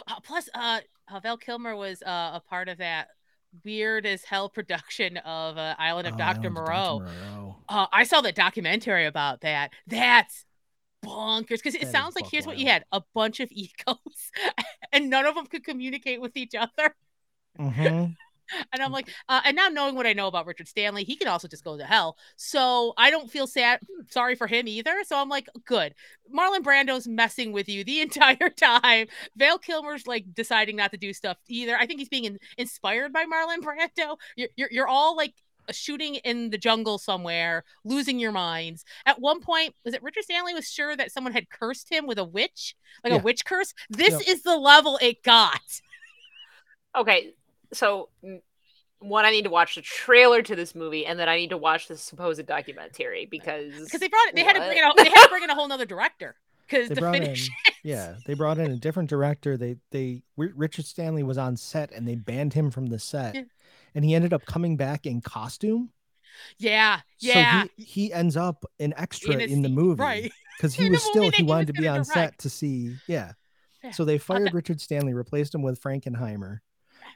[0.07, 0.79] Uh, plus, uh,
[1.13, 3.09] uh, Val Kilmer was uh, a part of that
[3.65, 6.29] weird as hell production of uh, Island of Oh, Dr.
[6.29, 6.99] Island of Moreau.
[7.01, 7.57] Moreau.
[7.69, 9.71] Uh, I saw the documentary about that.
[9.89, 10.45] That's
[11.05, 13.49] bonkers because it That is sounds like buck here's what you had a bunch of
[13.51, 13.97] egos
[14.93, 16.95] and none of them could communicate with each other.
[17.59, 18.15] Mhm.
[18.73, 21.29] And I'm like, uh, and now knowing what I know about Richard Stanley, he can
[21.29, 22.17] also just go to hell.
[22.37, 23.81] So I don't feel sad,
[24.11, 24.95] sorry for him either.
[25.07, 25.95] So I'm like, good.
[26.35, 29.07] Marlon Brando's messing with you the entire time.
[29.37, 31.77] Val Kilmer's like deciding not to do stuff either.
[31.77, 34.17] I think he's being in- inspired by Marlon Brando.
[34.37, 35.35] You're, you're, you're all like
[35.73, 38.85] shooting in the jungle somewhere, losing your minds.
[39.07, 42.19] At one point, was it Richard Stanley was sure that someone had cursed him with
[42.19, 42.75] a witch,
[43.05, 43.19] like Yeah.
[43.21, 43.73] a witch curse?
[43.89, 45.61] This is the level it got.
[46.97, 47.33] Okay,
[47.73, 48.09] so
[49.01, 51.57] one, I need to watch the trailer to this movie, and then I need to
[51.57, 54.35] watch the supposed documentary because because they brought it.
[54.35, 56.37] They had to bring in a, they had to bring in a whole nother director
[56.69, 57.49] because They to brought in, finish.
[57.83, 59.57] yeah, they brought in a different director.
[59.57, 63.43] They they Richard Stanley was on set and they banned him from the set, Yeah.
[63.95, 65.91] and he ended up coming back in costume.
[66.59, 67.63] Yeah, yeah.
[67.63, 70.33] So he, he ends up an extra In in, the movie, right.
[70.57, 72.97] Because he was still he he wanted was to be gonna on set to see,
[73.07, 73.33] yeah.
[73.83, 73.93] Yeah.
[73.93, 76.59] So they fired that- Richard Stanley, replaced him with Frankenheimer,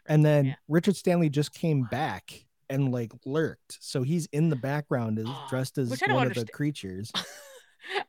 [0.06, 0.54] and then Yeah.
[0.68, 3.78] Richard Stanley just came back and like lurked.
[3.80, 7.12] So he's in the background, as Oh, dressed as which I one of the creatures.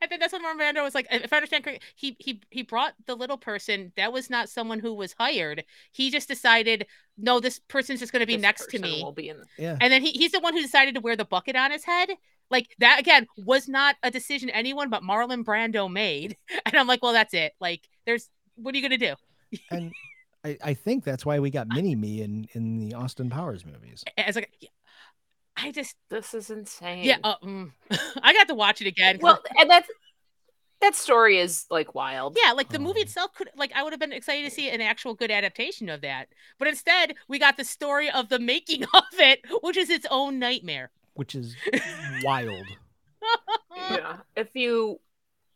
[0.01, 1.07] I think that's what Armando was like.
[1.11, 3.91] If I understand correctly, he he he brought the little person.
[3.97, 5.65] That was not someone who was hired.
[5.91, 9.03] He just decided, no, this person's just going to be this next to me.
[9.03, 9.77] Will be in Yeah.
[9.81, 12.09] And then he, he's the one who decided to wear the bucket on his head.
[12.49, 16.37] Like that again was not a decision anyone but Marlon Brando made.
[16.65, 17.53] And I'm like, well, that's it.
[17.59, 19.15] Like, there's what are you gonna do?
[19.71, 19.91] and
[20.45, 24.03] I, I think that's why we got Mini Me in in the Austin Powers movies.
[24.17, 24.51] As like,
[25.57, 27.03] I just This is insane.
[27.03, 27.71] yeah, uh, mm.
[28.21, 29.17] I got to watch it again.
[29.21, 29.89] well, and that's
[30.81, 32.37] that story is like wild.
[32.41, 33.03] Yeah, like the movie Oh.
[33.03, 36.01] itself could like I would have been excited to see an actual good adaptation of
[36.01, 36.27] that.
[36.59, 40.37] But instead, we got the story of the making of it, which is its own
[40.37, 40.91] nightmare.
[41.15, 41.55] which is
[42.23, 42.65] wild.
[43.91, 44.17] yeah.
[44.35, 44.99] If you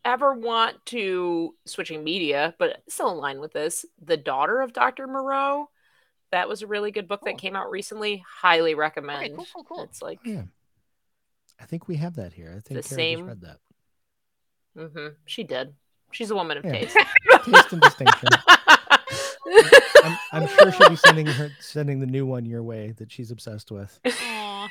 [0.05, 5.07] ever want to switching media, but still in line with this, the daughter of Dr.
[5.07, 5.69] Moreau,
[6.31, 7.33] that was a really good book Cool.
[7.33, 8.23] that came out recently.
[8.41, 9.35] Highly recommend.
[9.35, 9.83] cool, cool, cool.
[9.83, 10.43] It's like Yeah.
[11.59, 12.49] I think we have that here.
[12.51, 13.57] I think The Kara just same- read that.
[14.77, 15.73] mhm, she did.
[16.11, 16.71] She's a woman of Yeah.
[16.71, 16.97] taste.
[17.45, 18.29] Taste and distinction.
[20.03, 23.31] I'm, I'm sure she'll be sending her sending the new one your way that she's
[23.31, 23.99] obsessed with.
[24.05, 24.69] Aw.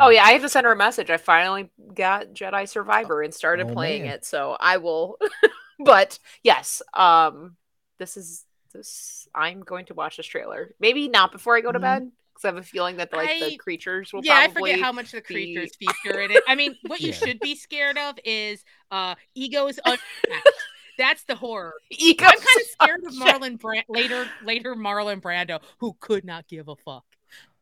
[0.00, 1.10] Oh yeah, I have to send her a message.
[1.10, 4.12] I finally got Jedi Survivor and started Oh, playing man.
[4.14, 5.18] it, so I will.
[5.84, 7.56] but yes, um,
[7.98, 9.28] this is this.
[9.34, 10.74] I'm going to watch this trailer.
[10.80, 11.82] Maybe not before I go to Mhm.
[11.82, 14.70] bed because I have a feeling that like I- the creatures will yeah, I probably.
[14.72, 15.22] forget how much the be-
[15.54, 16.42] creatures feature in it.
[16.46, 17.14] I mean, what you Yeah.
[17.14, 20.02] should be scared of is uh egos unchecked.
[20.98, 21.72] That's the horror.
[21.90, 23.14] Ego I'm kind of scared of.
[23.14, 27.04] Marlon Brand later later Marlon Brando, who could not give a fuck.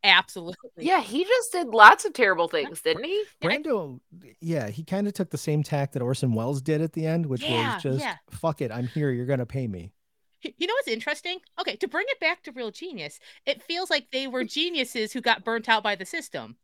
[0.03, 0.71] Absolutely.
[0.77, 3.23] Yeah, he just did lots of terrible things, didn't he?
[3.41, 3.99] Yeah, Brando,
[4.41, 7.25] yeah, he kind of took the same tack that Orson Welles did at the end,
[7.25, 8.17] which Yeah, was just yeah.
[8.29, 9.91] fuck it, I'm here, you're gonna pay me.
[10.41, 11.39] You know what's interesting?
[11.59, 15.19] Okay, to bring it back to Real Genius, it feels like they were geniuses who
[15.21, 16.55] got burnt out by the system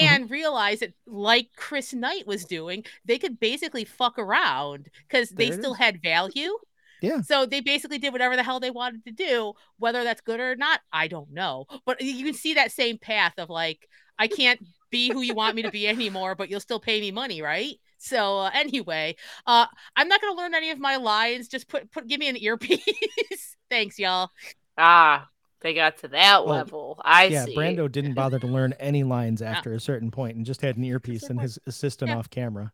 [0.00, 0.16] Mm-hmm.
[0.16, 5.50] and realized that, like Chris Knight was doing, they could basically fuck around because they
[5.52, 5.78] still is.
[5.78, 6.58] had value.
[7.02, 7.22] Yeah.
[7.22, 9.52] So they basically did whatever the hell they wanted to do.
[9.78, 11.66] Whether that's good or not, I don't know.
[11.86, 13.88] But you can see that same path of like,
[14.18, 17.10] I can't be who you want me to be anymore, but you'll still pay me
[17.10, 17.74] money, right?
[17.98, 21.48] So uh, anyway, uh, I'm not gonna learn any of my lines.
[21.48, 22.82] Just put put give me an earpiece.
[23.70, 24.30] Thanks, y'all.
[24.76, 25.28] Ah,
[25.60, 27.00] they got to that Oh, level.
[27.04, 27.56] I yeah, see.
[27.56, 30.84] Brando didn't bother to learn any lines after a certain point and just had an
[30.84, 32.16] earpiece and his assistant Yeah.
[32.18, 32.72] off camera.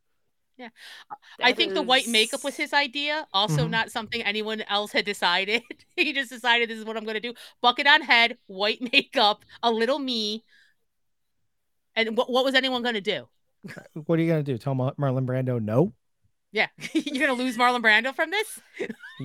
[0.61, 3.27] I That think the white makeup was his idea.
[3.33, 3.71] Also, Mhm.
[3.71, 5.63] not something anyone else had decided.
[5.97, 9.71] he just decided this is what I'm gonna do: bucket on head, white makeup, a
[9.71, 10.45] little me.
[11.95, 13.29] And what what was anyone gonna do?
[14.07, 14.59] What are you gonna do?
[14.59, 15.93] Tell Mar- Marlon Brando no?
[16.53, 18.61] Yeah, you're gonna lose Marlon Brando from this.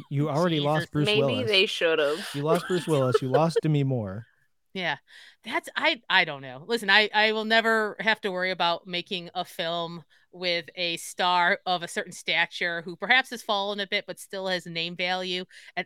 [0.10, 0.66] You already Jesus.
[0.66, 1.36] lost Bruce Maybe Willis.
[1.38, 2.28] Maybe they should have.
[2.34, 3.22] You lost Bruce Willis.
[3.22, 4.26] You lost Demi Moore.
[4.74, 4.98] Yeah,
[5.44, 6.02] that's I.
[6.10, 6.64] I don't know.
[6.68, 11.60] Listen, I I will never have to worry about making a film with a star
[11.66, 15.46] of a certain stature who perhaps has fallen a bit but still has name value
[15.76, 15.86] and.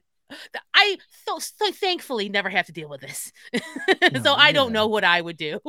[0.73, 3.31] I so, so thankfully never have to deal with this,
[4.11, 5.61] No, so I don't know what I would do.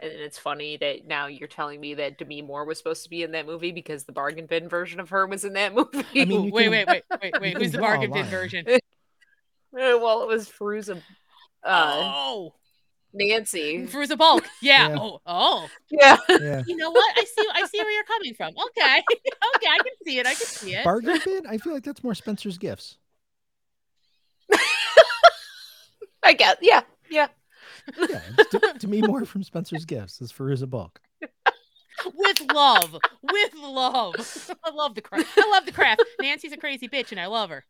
[0.00, 3.22] And it's funny that now you're telling me that Demi Moore was supposed to be
[3.22, 6.04] in that movie because the bargain bin version of her was in that movie.
[6.20, 7.56] I mean, you wait, can- wait, wait, wait, you wait.
[7.58, 8.66] Who's the bargain bin version?
[9.72, 11.00] Well, it was Fairuza,
[11.64, 12.54] uh, oh,
[13.12, 13.86] Nancy.
[13.90, 14.46] Fairuza Balk.
[14.62, 14.90] Yeah.
[14.90, 14.98] Yeah.
[14.98, 15.68] Oh, oh.
[15.90, 16.16] Yeah.
[16.28, 16.62] Yeah.
[16.66, 17.18] You know what?
[17.18, 17.46] I see.
[17.54, 18.48] I see where you're coming from.
[18.48, 19.02] Okay.
[19.56, 20.26] okay, I can see it.
[20.26, 20.84] I can see it.
[20.84, 21.46] Bargain bin?
[21.46, 22.96] I feel like that's more Spencer's Gifts.
[26.22, 26.56] I guess.
[26.60, 26.82] Yeah.
[27.10, 27.28] Yeah.
[27.98, 31.00] Yeah, to, to me more from Spencer's Gifts is Fairuza Balk.
[32.14, 34.14] with love, with love.
[34.64, 35.26] I love the craft.
[35.36, 36.04] I love the craft.
[36.20, 37.64] Nancy's a crazy bitch, and I love her.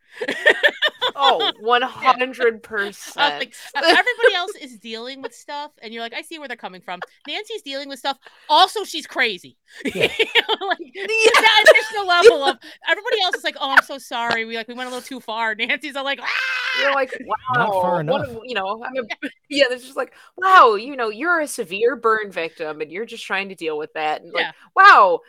[1.16, 3.16] Oh, 100%.
[3.16, 6.48] Uh, like, uh, everybody else is dealing with stuff, and you're like, I see where
[6.48, 7.00] they're coming from.
[7.26, 8.18] Nancy's dealing with stuff.
[8.48, 9.56] Also, she's crazy.
[9.84, 10.08] Yeah.
[10.18, 12.58] You know, like, that additional level of
[12.88, 14.44] everybody else is like, oh, I'm so sorry.
[14.44, 15.54] We like we went a little too far.
[15.54, 16.80] Nancy's all like, ah!
[16.80, 17.36] You're like, wow.
[17.54, 18.28] Not far enough.
[18.28, 21.96] a- you know, I'm a, yeah, it's just like, wow, you know, you're a severe
[21.96, 24.22] burn victim and you're just trying to deal with that.
[24.22, 25.20] And like, wow,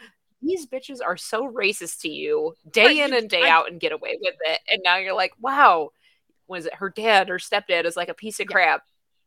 [0.41, 3.69] these bitches are so racist to you day Right, in you- and day I- out
[3.69, 4.59] and get away with it.
[4.69, 5.91] And now you're like, wow,
[6.47, 8.53] was it her dad or stepdad is like a piece of Yeah.
[8.53, 8.83] crap,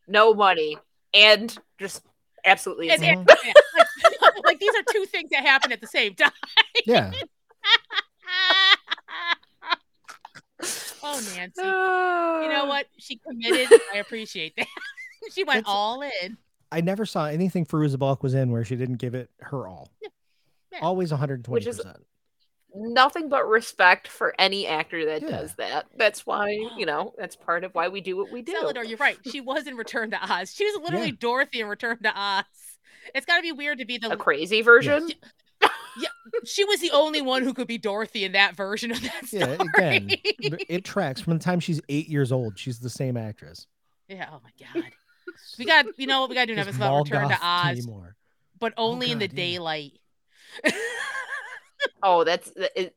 [0.08, 0.76] no money,
[1.14, 2.02] and just
[2.44, 3.52] absolutely And- and- yeah,
[4.20, 6.32] like, like, these are two things that happen at the same time.
[6.84, 7.12] Yeah.
[11.02, 11.60] oh, Nancy.
[11.62, 12.86] you You know what?
[12.98, 13.68] She committed.
[13.92, 14.66] I appreciate that.
[15.32, 16.36] she went That's- all in.
[16.72, 19.90] I never saw anything Fairuza Balk was in where she didn't give it her all.
[20.02, 20.08] Yeah.
[20.82, 21.48] Always 120%.
[21.48, 21.80] Which is-
[22.76, 25.28] Nothing but respect for any actor that Yeah.
[25.30, 25.86] does that.
[25.96, 28.52] That's why, you know, that's part of why we do what we do.
[28.52, 29.16] Celador, you're right.
[29.30, 30.52] She was in Return to Oz.
[30.52, 31.16] She was literally Yeah.
[31.20, 32.44] Dorothy in Return to Oz.
[33.14, 34.16] It's got to be weird to be a the.
[34.16, 35.08] crazy version.
[35.96, 36.08] Yeah,
[36.44, 39.42] she was the only one who could be Dorothy in that version of that story.
[39.44, 40.08] yeah, again,
[40.68, 42.58] it tracks from the time she's eight years old.
[42.58, 43.68] She's the same actress.
[44.08, 44.26] yeah.
[44.32, 44.50] Oh my
[44.82, 44.90] god.
[45.56, 45.86] We got.
[45.96, 46.52] You know what we got to do?
[46.60, 48.16] An Just episode about Return to Oz, Timor.
[48.58, 49.36] but oh only in the yeah.
[49.36, 49.92] daylight.
[52.02, 52.94] Oh, that's it,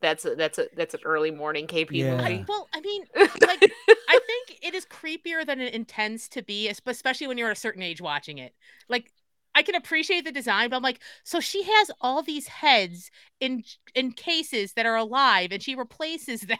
[0.00, 2.10] that's a, that's a that's an early morning KP Yeah.
[2.16, 2.46] movie.
[2.48, 3.06] well, I mean,
[3.46, 3.60] like
[4.08, 7.60] I think it is creepier than it intends to be, especially when you're at a
[7.60, 8.54] certain age watching it.
[8.88, 9.12] Like
[9.54, 13.64] I can appreciate the design, but I'm like, so she has all these heads in
[13.94, 16.58] in cases that are alive, and she replaces them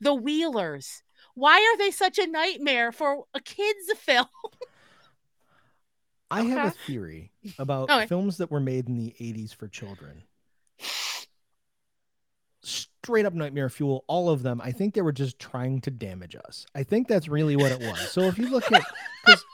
[0.00, 1.02] the Wheelers.
[1.34, 4.26] Why are they such a nightmare for a kids film?
[6.34, 8.06] I have a theory about Okay.
[8.06, 10.22] films that were made in the 80s for children.
[12.62, 14.60] Straight up nightmare fuel, all of them.
[14.64, 16.64] I think they were just trying to damage us.
[16.74, 18.10] I think that's really what it was.
[18.10, 18.82] So if you look at,
[19.26, 19.44] because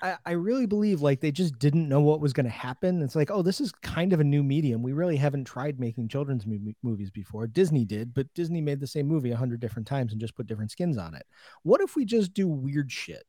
[0.00, 3.02] I, I really believe like they just didn't know what was going to happen.
[3.02, 4.82] It's like, oh, this is kind of a new medium.
[4.82, 7.46] We really haven't tried making children's mo- movies before.
[7.46, 10.46] Disney did, but Disney made the same movie a hundred different times and just put
[10.46, 11.26] different skins on it.
[11.62, 13.24] What if we just do weird shit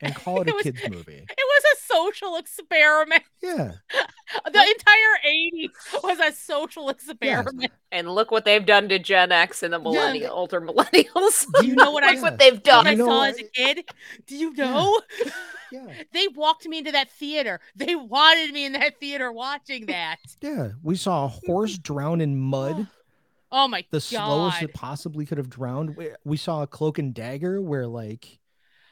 [0.00, 1.26] and call it It a was- kids movie?
[1.28, 3.22] It was a social experiment.
[3.42, 3.72] Yeah.
[4.44, 7.70] The entire 80s was a social experiment.
[7.92, 11.46] And look what they've done to Gen X and the millennial older millennials.
[11.60, 12.86] Do you know what I- what they've What done.
[12.88, 13.30] I You know saw what?
[13.30, 13.88] as a kid.
[14.26, 15.00] Do you know?
[15.72, 15.84] Yeah.
[16.12, 17.58] They walked me into that theater.
[17.74, 20.18] They wanted me in that theater watching that.
[20.40, 20.68] Yeah.
[20.80, 22.86] We saw a horse drown in mud,
[23.50, 23.88] Oh my god.
[23.90, 24.02] the god.
[24.02, 25.96] slowest it possibly could have drowned.
[25.96, 28.38] We, we saw a cloak and dagger where like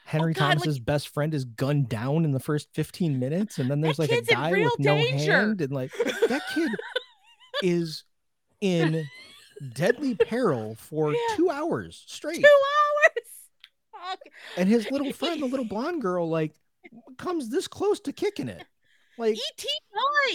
[0.05, 3.69] Henry Oh, God, like- best friend is gunned down in the first 15 minutes, and
[3.69, 5.91] then there's like a guy with no hand, and like
[6.29, 6.69] that kid
[7.63, 8.03] is
[8.61, 9.05] in
[9.73, 11.17] deadly peril for Yeah.
[11.35, 12.41] two hours straight.
[12.43, 14.17] Two hours.
[14.57, 16.53] And his little friend, the little blonde girl, like
[17.17, 18.63] comes this close to kicking it.
[19.17, 19.67] Like E.T.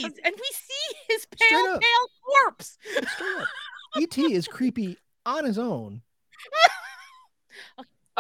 [0.03, 2.77] dies, and we see his pale, pale corpse.
[3.99, 4.33] E.T.
[4.35, 6.03] is creepy on his own.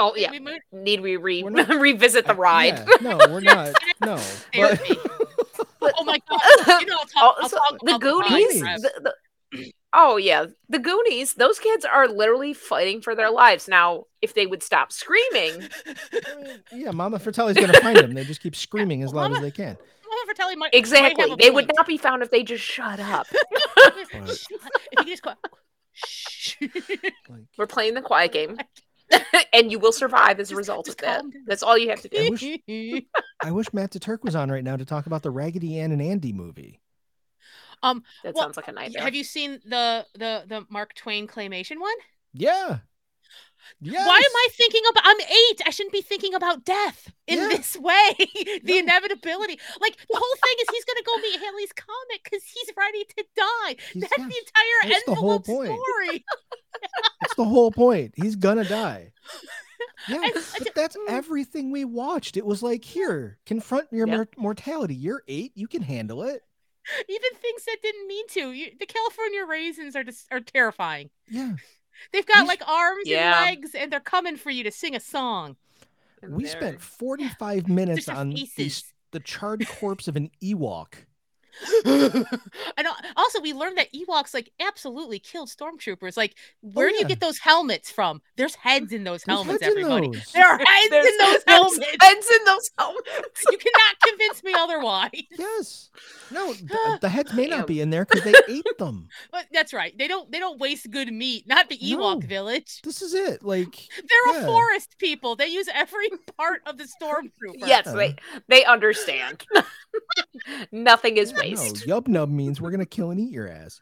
[0.02, 0.30] Oh yeah.
[0.30, 2.78] We moved- Need we re- not- revisit the ride?
[2.78, 3.74] yeah, no, we're not.
[4.04, 4.18] No.
[5.82, 6.80] But, oh my god.
[6.82, 8.60] You know, I'll talk, oh, I'll talk the about ride Goonies.
[8.60, 9.14] the-
[9.52, 11.34] the- oh yeah, the Goonies.
[11.34, 14.04] Those kids are literally fighting for their lives now.
[14.20, 15.68] If they would stop screaming,
[16.72, 18.12] yeah, Mama Fratelli's gonna find them.
[18.12, 19.76] They just keep screaming as loud as they can.
[20.04, 22.62] Mama Fratelli might, might exactly, have a they would not be found if they just
[22.64, 23.26] shut up.
[23.30, 24.12] If
[24.98, 25.32] you just go,
[25.94, 26.56] shh.
[27.56, 28.58] We're playing the quiet game,
[29.52, 31.22] and you will survive as a result just of that.
[31.22, 31.32] down.
[31.46, 32.26] That's all you have to do.
[32.26, 33.02] I wish-
[33.42, 36.02] I wish Matt DeTurk was on right now to talk about the Raggedy Ann and
[36.02, 36.80] Andy movie.
[37.82, 39.02] Um, That Well, sounds like a nightmare.
[39.02, 41.94] have you seen the the the Mark Twain claymation one?
[42.34, 42.78] Yeah.
[43.80, 44.06] Yes.
[44.06, 45.02] Why am I thinking about?
[45.06, 45.60] I'm eight.
[45.66, 47.48] I shouldn't be thinking about death in Yeah.
[47.48, 48.12] this way.
[48.18, 48.78] the No.
[48.78, 49.58] inevitability.
[49.80, 53.24] Like the whole thing is he's gonna go meet Halley's comet because he's ready to
[53.36, 53.76] die.
[53.92, 55.70] He's- That's the entire that's the whole envelope point.
[55.72, 56.24] story.
[57.20, 58.14] That's the whole point.
[58.16, 59.12] He's gonna die.
[60.08, 61.04] Yeah, And- but that's mm.
[61.08, 62.36] everything we watched.
[62.36, 64.94] It was like, here, confront your mortality.
[64.94, 65.52] You're eight.
[65.54, 66.42] You can handle it.
[67.08, 68.50] Even things that didn't mean to.
[68.52, 71.10] You, the California raisins are just are terrifying.
[71.28, 71.52] Yeah.
[72.12, 73.38] They've got like arms Yeah.
[73.48, 75.56] and legs, and they're coming for you to sing a song.
[76.26, 80.94] We spent 45 minutes on these, the charred corpse of an Ewok.
[81.84, 82.86] and
[83.16, 86.16] also, we learned that Ewoks like absolutely killed stormtroopers.
[86.16, 86.34] Like,
[86.64, 88.20] oh, where do you Oh, get those helmets from?
[88.36, 90.08] There's heads in those helmets, heads everybody.
[90.08, 90.32] those.
[90.32, 91.86] There are heads There's in those helmets.
[92.00, 93.44] heads in those helmets.
[93.50, 95.10] you cannot convince me otherwise.
[95.38, 95.90] Yes.
[96.30, 99.08] No, th- uh, the heads may not be in there because they ate them.
[99.32, 99.96] But that's right.
[99.98, 100.30] They don't.
[100.30, 101.46] They don't waste good meat.
[101.48, 102.26] Not the Ewok No.
[102.26, 102.80] village.
[102.82, 103.42] This is it.
[103.44, 104.42] Like, They're Yeah.
[104.42, 105.36] a forest people.
[105.36, 107.54] They use every part of the stormtrooper.
[107.56, 107.92] Yes, Yeah.
[107.94, 108.16] they
[108.48, 109.44] they understand.
[110.72, 111.86] Nothing is yeah, no, waste.
[111.86, 113.80] yub nub means we're gonna kill and eat your ass.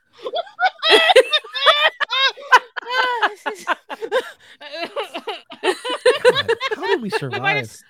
[3.44, 3.76] This is- God,
[6.74, 7.82] how did we we might have survive?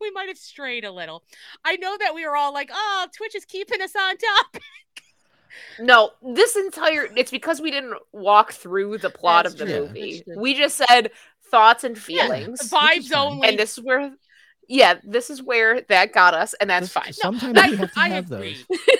[0.00, 1.22] we might have strayed a little.
[1.64, 4.62] I know that we were all like, "Oh, Twitch is keeping us on topic."
[5.78, 9.86] No, this entire it's because we didn't walk through the plot That's of the true.
[9.88, 10.22] movie.
[10.36, 11.10] We just said
[11.50, 12.48] thoughts and feelings.
[12.50, 12.70] Which is
[13.10, 13.48] Vibes only.
[13.48, 14.12] and this is where
[14.70, 17.12] yeah, this is where that got us, and that's This- fine.
[17.12, 18.56] Sometimes I, we have to I have agree.
[18.68, 18.78] those.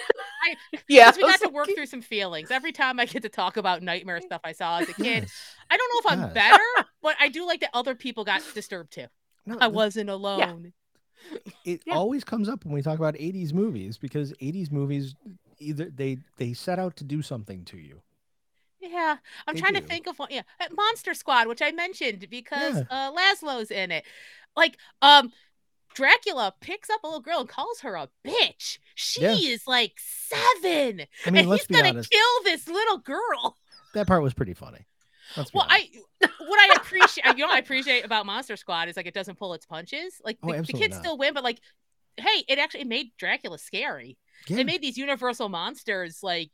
[0.88, 1.12] Yeah.
[1.14, 2.50] We got to work through some feelings.
[2.50, 5.32] Every time I get to talk about nightmare stuff I saw as a kid, Yes.
[5.70, 6.64] I don't know if I'm better,
[7.02, 9.06] but I do like that other people got disturbed too.
[9.46, 10.72] No, I wasn't alone.
[11.64, 11.94] it Yeah.
[11.94, 15.14] always comes up when we talk about 80s movies because 80s movies
[15.58, 18.00] either they they set out to do something to you
[18.80, 19.16] Yeah,
[19.46, 20.28] I'm They trying to think of one.
[20.30, 22.84] Yeah, uh, Monster Squad, which I mentioned because Yeah.
[22.90, 24.04] uh, Laszlo's in it.
[24.56, 25.30] Like, um,
[25.94, 28.78] Dracula picks up a little girl and calls her a bitch.
[28.94, 29.34] She Yeah.
[29.34, 33.56] is like seven, i mean and he's gonna honest kill this little girl.
[33.94, 34.86] that part was pretty funny
[35.36, 35.96] Well, honest.
[36.24, 39.14] I what I appreciate, you know, what I appreciate about Monster Squad is like it
[39.14, 40.20] doesn't pull its punches.
[40.24, 41.02] Like Oh, the, the kids not.
[41.04, 41.60] still win, but like,
[42.16, 44.18] hey, it actually made Dracula scary.
[44.48, 44.56] yeah.
[44.56, 46.50] They made these universal monsters like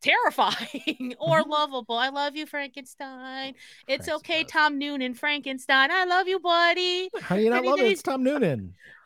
[0.00, 1.48] terrifying or Mhm.
[1.48, 1.96] lovable.
[1.96, 3.54] I love you, Frankenstein.
[3.86, 4.44] It's Christ okay.
[4.44, 5.90] Tom Noonan, Frankenstein.
[5.90, 7.10] I love you, buddy.
[7.20, 8.40] how do you not and love it it's tom noonan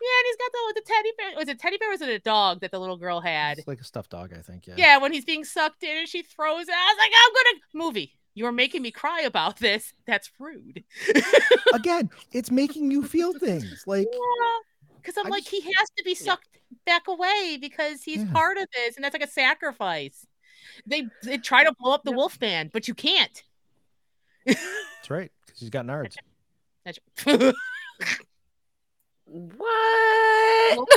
[0.02, 1.38] Yeah, and he's got the, the teddy bear.
[1.38, 1.88] Was it teddy bear?
[1.88, 3.58] Or was it a dog that the little girl had?
[3.58, 6.08] it's like a stuffed dog i think yeah Yeah, when he's being sucked in and
[6.08, 6.74] she throws it.
[6.74, 8.12] I was like, I'm gonna movie.
[8.36, 9.92] You're making me cry about this.
[10.06, 10.82] That's rude.
[11.74, 14.08] again it's making you feel things like
[15.00, 16.48] Because I'm I like, just- he has to be sucked
[16.86, 18.32] back away because he's Yeah.
[18.32, 20.26] part of this, and that's like a sacrifice.
[20.86, 23.42] They they try to blow up the wolf man, but you can't.
[24.46, 26.16] that's right because he's got nards
[26.84, 26.98] That's
[29.26, 30.88] What?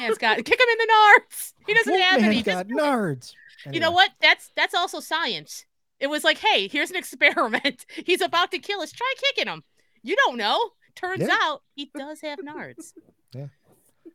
[0.00, 1.52] man's got kick him in the nards.
[1.66, 2.42] He doesn't have Wolfman's any.
[2.42, 3.34] got nards
[3.72, 4.10] You know what?
[4.20, 5.64] That's that's also science.
[6.00, 7.86] It was like, hey, here's an experiment.
[8.06, 8.92] He's about to kill us.
[8.92, 9.62] Try kicking him.
[10.02, 10.70] You don't know.
[10.94, 11.36] Turns Yeah.
[11.42, 12.92] out he does have nards.
[13.34, 13.46] Yeah.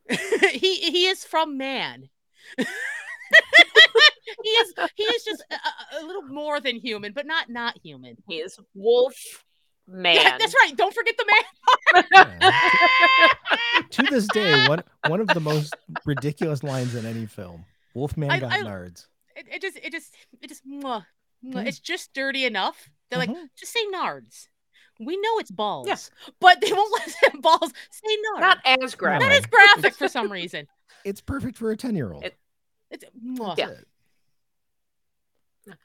[0.52, 2.08] he he is from man.
[4.42, 7.76] He is he is just a, a- a little more than human, but not not
[7.82, 8.16] human.
[8.28, 9.14] He is wolf
[9.86, 10.14] man.
[10.16, 10.76] Yeah, that's right.
[10.76, 11.24] Don't forget the
[12.42, 12.52] man.
[13.90, 15.74] to this day one one of the most
[16.04, 17.64] ridiculous lines in any film
[17.94, 19.06] wolfman I- got I- nards
[19.36, 21.04] It, it just it just it just mwah,
[21.44, 21.54] mwah.
[21.54, 21.60] Yeah.
[21.62, 22.90] it's just dirty enough.
[23.10, 23.48] They're like, Mhm.
[23.58, 24.48] just say nards.
[25.00, 25.96] We know it's balls, Yeah.
[26.40, 27.72] but they won't let us have balls.
[27.90, 28.40] Say nards.
[28.40, 29.28] Not as graphic.
[29.28, 30.66] That is graphic for some reason.
[31.04, 32.36] it's perfect for a 10 year old It-
[32.90, 33.56] It's mwah.
[33.56, 33.70] Yeah.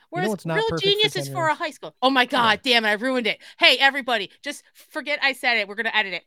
[0.10, 1.96] Whereas what's not real perfect for genius is for a high school.
[2.02, 3.40] Oh my god, damn it, I ruined it.
[3.60, 5.68] Hey, everybody, just forget I said it.
[5.68, 6.24] We're gonna edit it.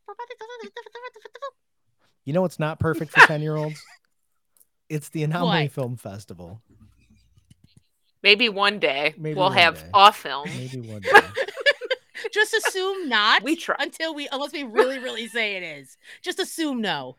[2.25, 3.81] You know what's not perfect for 10 year olds?
[4.89, 5.73] It's the Anomaly What?
[5.73, 6.61] Film Festival.
[8.23, 9.89] Maybe one day Maybe we'll one have day.
[9.95, 10.49] off film.
[10.49, 11.11] Maybe one day.
[12.33, 13.77] Just assume not We try.
[13.79, 15.97] until we unless we really, really say it is.
[16.23, 17.17] Just assume no.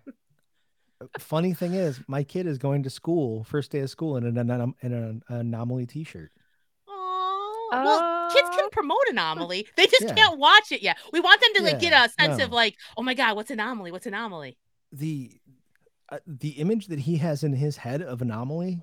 [1.19, 4.35] Funny thing is, my kid is going to school, first day of school, in an,
[4.35, 6.31] anom- in an Anomaly t shirt.
[6.87, 9.67] Oh well, kids can promote Anomaly.
[9.75, 10.13] They just Yeah.
[10.13, 10.97] can't watch it yet.
[11.11, 13.91] We want them to like get a sense of like, oh my god, what's Anomaly?
[13.91, 14.57] What's Anomaly?
[14.91, 15.31] The
[16.09, 18.81] uh, the image that he has in his head of Anomaly,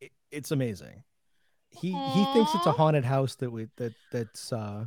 [0.00, 1.02] it, it's amazing.
[1.70, 4.84] He he thinks it's a haunted house that we that that's uh,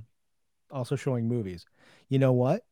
[0.72, 1.66] also showing movies.
[2.08, 2.64] You know what?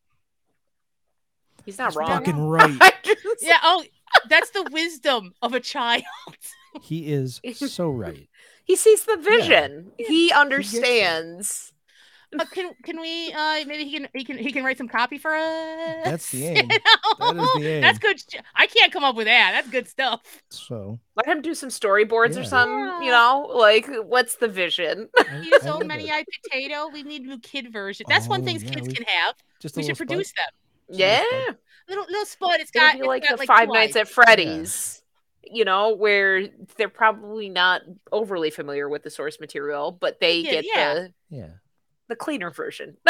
[1.66, 2.08] He's not He's wrong.
[2.08, 2.94] fucking right.
[3.42, 3.58] Yeah.
[3.62, 3.84] Oh,
[4.30, 6.04] that's the wisdom of a child.
[6.82, 8.28] He is so right.
[8.64, 9.92] He sees the vision.
[9.96, 11.72] He understands.
[12.38, 15.16] Uh, can can we uh maybe he can he can he can write some copy
[15.16, 16.04] for us?
[16.04, 16.68] That's the You know?
[17.18, 18.16] That is the That's good.
[18.54, 19.52] I can't come up with that.
[19.54, 20.20] That's good stuff.
[20.50, 22.78] So Let him do some storyboards or something.
[22.78, 23.00] Yeah.
[23.00, 25.08] You know, like what's the vision?
[25.16, 26.12] I- Use I old many it.
[26.12, 26.88] eyed potato.
[26.92, 28.04] We need new kid version.
[28.08, 29.34] That's one Oh, thing yeah, kids we- can have.
[29.60, 30.08] just We should little spud.
[30.08, 30.52] produce them.
[30.90, 31.56] Just a little yeah, spud.
[31.88, 32.60] Little little spot.
[32.60, 35.02] It's got it's like got, the like Five two Nights at Freddy's.
[35.48, 40.50] You know, where they're probably not overly familiar with the source material, but they Yeah,
[40.50, 40.94] get yeah.
[40.94, 41.48] the Yeah.
[42.08, 42.96] the cleaner version.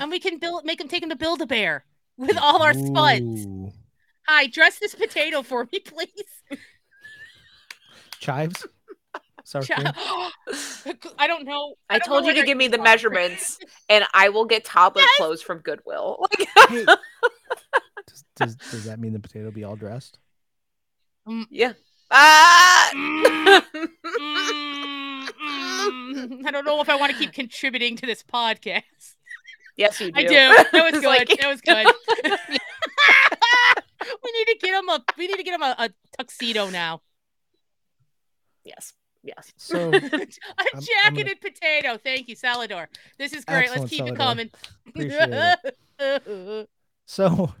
[0.00, 1.86] and we can build make them take them to build a bear
[2.18, 3.46] with all our spuds.
[3.46, 3.72] Ooh.
[4.26, 6.58] Hi, dress this potato for me, please.
[8.20, 8.66] Chives.
[9.44, 9.86] Sour cream.
[11.18, 11.74] I don't know.
[11.90, 13.58] I, don't told know you to whether give me the sour measurements,
[13.90, 15.10] and I will get toddler Yes.
[15.18, 16.26] clothes from Goodwill.
[16.38, 16.84] Like, Hey.
[18.06, 20.18] does, does, does that mean the potato be all dressed?
[21.50, 21.72] yeah.
[22.10, 22.90] Ah!
[22.94, 23.62] Mm,
[24.04, 26.46] mm, mm.
[26.46, 28.82] I don't know if I want to keep contributing to this podcast.
[29.76, 30.18] yes, you do.
[30.20, 30.28] I do.
[30.72, 31.04] That was good.
[31.04, 31.86] like- that was good.
[34.22, 35.04] we need to get him a.
[35.18, 37.02] We need to get him a, a tuxedo now.
[38.64, 38.92] yes.
[39.24, 39.54] Yes.
[39.56, 40.00] So a
[41.02, 41.96] jacketed potato.
[41.96, 42.86] Thank you, Salador.
[43.18, 43.70] This is great.
[43.70, 44.50] Excellent, Let's keep it coming.
[47.06, 47.52] So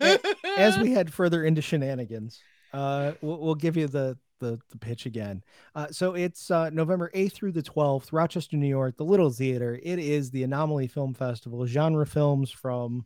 [0.00, 2.40] as we head further into shenanigans,
[2.72, 5.44] uh, we'll, we'll give you the the, the pitch again.
[5.74, 9.78] Uh, so it's uh, November 8th through the 12th, Rochester, New York, the Little Theatre.
[9.82, 13.04] It is the Anomaly Film Festival, genre films from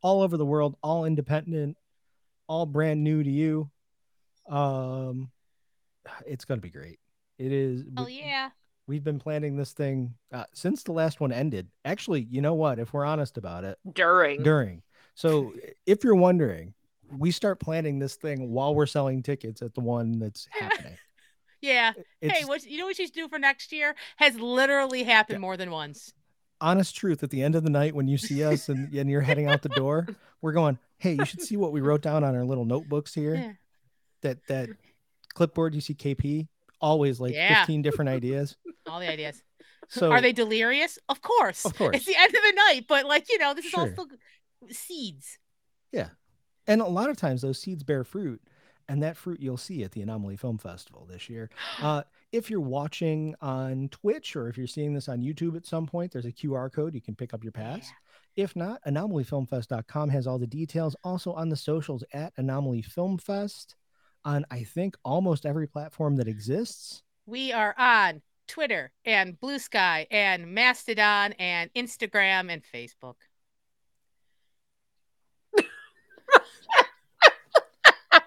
[0.00, 1.76] all over the world, all independent,
[2.46, 3.68] all brand new to you.
[4.48, 5.32] Um,
[6.24, 7.00] it's gonna be great.
[7.38, 7.84] It is.
[7.96, 8.50] oh we- yeah.
[8.88, 11.66] We've been planning this thing uh, since the last one ended.
[11.84, 12.78] Actually, you know what?
[12.78, 14.44] If we're honest about it, During.
[14.44, 14.82] during.
[15.16, 15.54] So
[15.86, 16.72] if you're wondering,
[17.10, 20.96] we start planning this thing while we're selling tickets at the one that's happening.
[21.60, 21.94] Yeah.
[22.20, 25.36] It's hey, what you know what you should do for next year has literally happened
[25.38, 25.40] Yeah.
[25.40, 26.12] more than once.
[26.60, 27.24] honest truth.
[27.24, 29.62] At the end of the night, when you see us and, and you're heading out
[29.62, 30.06] the door,
[30.42, 33.34] we're going, "Hey, you should see what we wrote down on our little notebooks here.
[33.34, 33.52] Yeah.
[34.22, 34.68] That that
[35.34, 36.46] clipboard you see KP
[36.80, 37.60] always like Yeah.
[37.60, 38.56] 15 different ideas.
[38.86, 39.42] All the ideas.
[39.88, 40.98] So Are they delirious?
[41.08, 41.64] Of course.
[41.64, 41.96] Of course.
[41.96, 43.92] It's the end of the night, but like you know, this is all Sure.
[43.92, 44.06] still
[44.70, 45.38] seeds.
[45.92, 46.08] Yeah.
[46.66, 48.40] And a lot of times those seeds bear fruit
[48.88, 51.50] and that fruit you'll see at the anomaly film festival this year
[51.82, 52.02] uh,
[52.32, 56.12] if you're watching on twitch or if you're seeing this on youtube at some point
[56.12, 57.90] there's a qr code you can pick up your pass
[58.36, 63.74] if not anomalyfilmfest.com has all the details also on the socials at anomaly film fest
[64.26, 70.06] on i think almost every platform that exists We are on Twitter and Blue Sky
[70.10, 73.16] and Mastodon and Instagram and Facebook.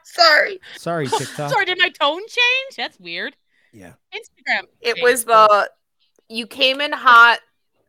[0.03, 0.59] Sorry.
[0.75, 2.75] sorry tiktok Sorry, did my tone change?
[2.75, 3.35] That's weird.
[3.71, 4.63] yeah Instagram.
[4.81, 5.03] It Facebook.
[5.03, 5.69] was the
[6.27, 7.39] you came in hot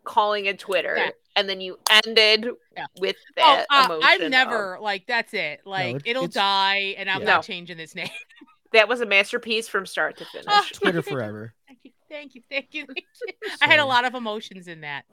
[0.05, 1.11] calling it Twitter, Yeah.
[1.37, 2.87] And then you ended Yeah.
[2.99, 4.03] with Oh, that uh, emotion.
[4.09, 5.61] I've of- never like that's it.
[5.65, 7.27] Like it- it'll die, and I'm yeah.
[7.27, 8.09] not changing this name.
[8.73, 10.47] that was a masterpiece from start to finish.
[10.49, 12.87] Oh, twitter forever Thank you, thank you, thank you.
[12.87, 13.51] Thank you.
[13.63, 15.05] I had a lot of emotions in that.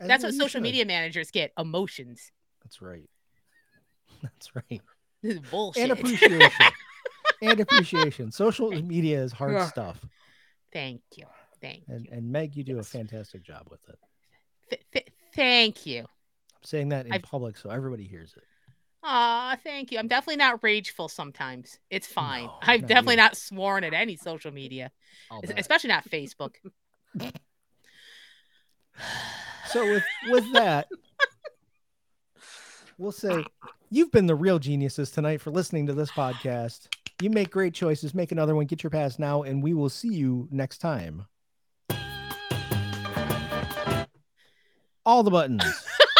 [0.00, 0.62] And That's what social should.
[0.62, 2.30] media managers get emotions.
[2.62, 3.08] that's right
[4.22, 4.80] that's right
[5.22, 5.82] This is bullshit.
[5.84, 6.50] and appreciation
[7.40, 9.66] and appreciation social media is hard Yeah.
[9.68, 10.04] stuff
[10.72, 11.26] thank you.
[11.60, 12.10] Thank And you.
[12.12, 12.88] and Meg, you do Yes.
[12.88, 13.98] a fantastic job with it.
[14.72, 16.00] Th- th- thank you.
[16.00, 18.42] I'm saying that in I've- public so everybody hears it.
[19.04, 19.98] Ah, thank you.
[19.98, 21.78] I'm definitely not rageful sometimes.
[21.90, 22.44] It's fine.
[22.44, 23.20] No, I'm not definitely you.
[23.22, 24.92] not sworn at any social media,
[25.30, 25.58] I'll es- bet.
[25.58, 26.54] especially not Facebook.
[29.68, 30.86] So with with that,
[32.98, 33.42] we'll say
[33.90, 36.88] you've been the real geniuses tonight for listening to this podcast.
[37.22, 38.14] You make great choices.
[38.14, 38.66] Make another one.
[38.66, 41.24] Get your pass now, and we will see you next time.
[45.04, 45.64] All the buttons.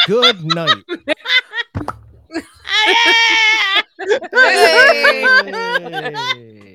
[0.06, 0.82] Good night.
[4.32, 5.22] Hey!
[5.52, 6.71] Hey.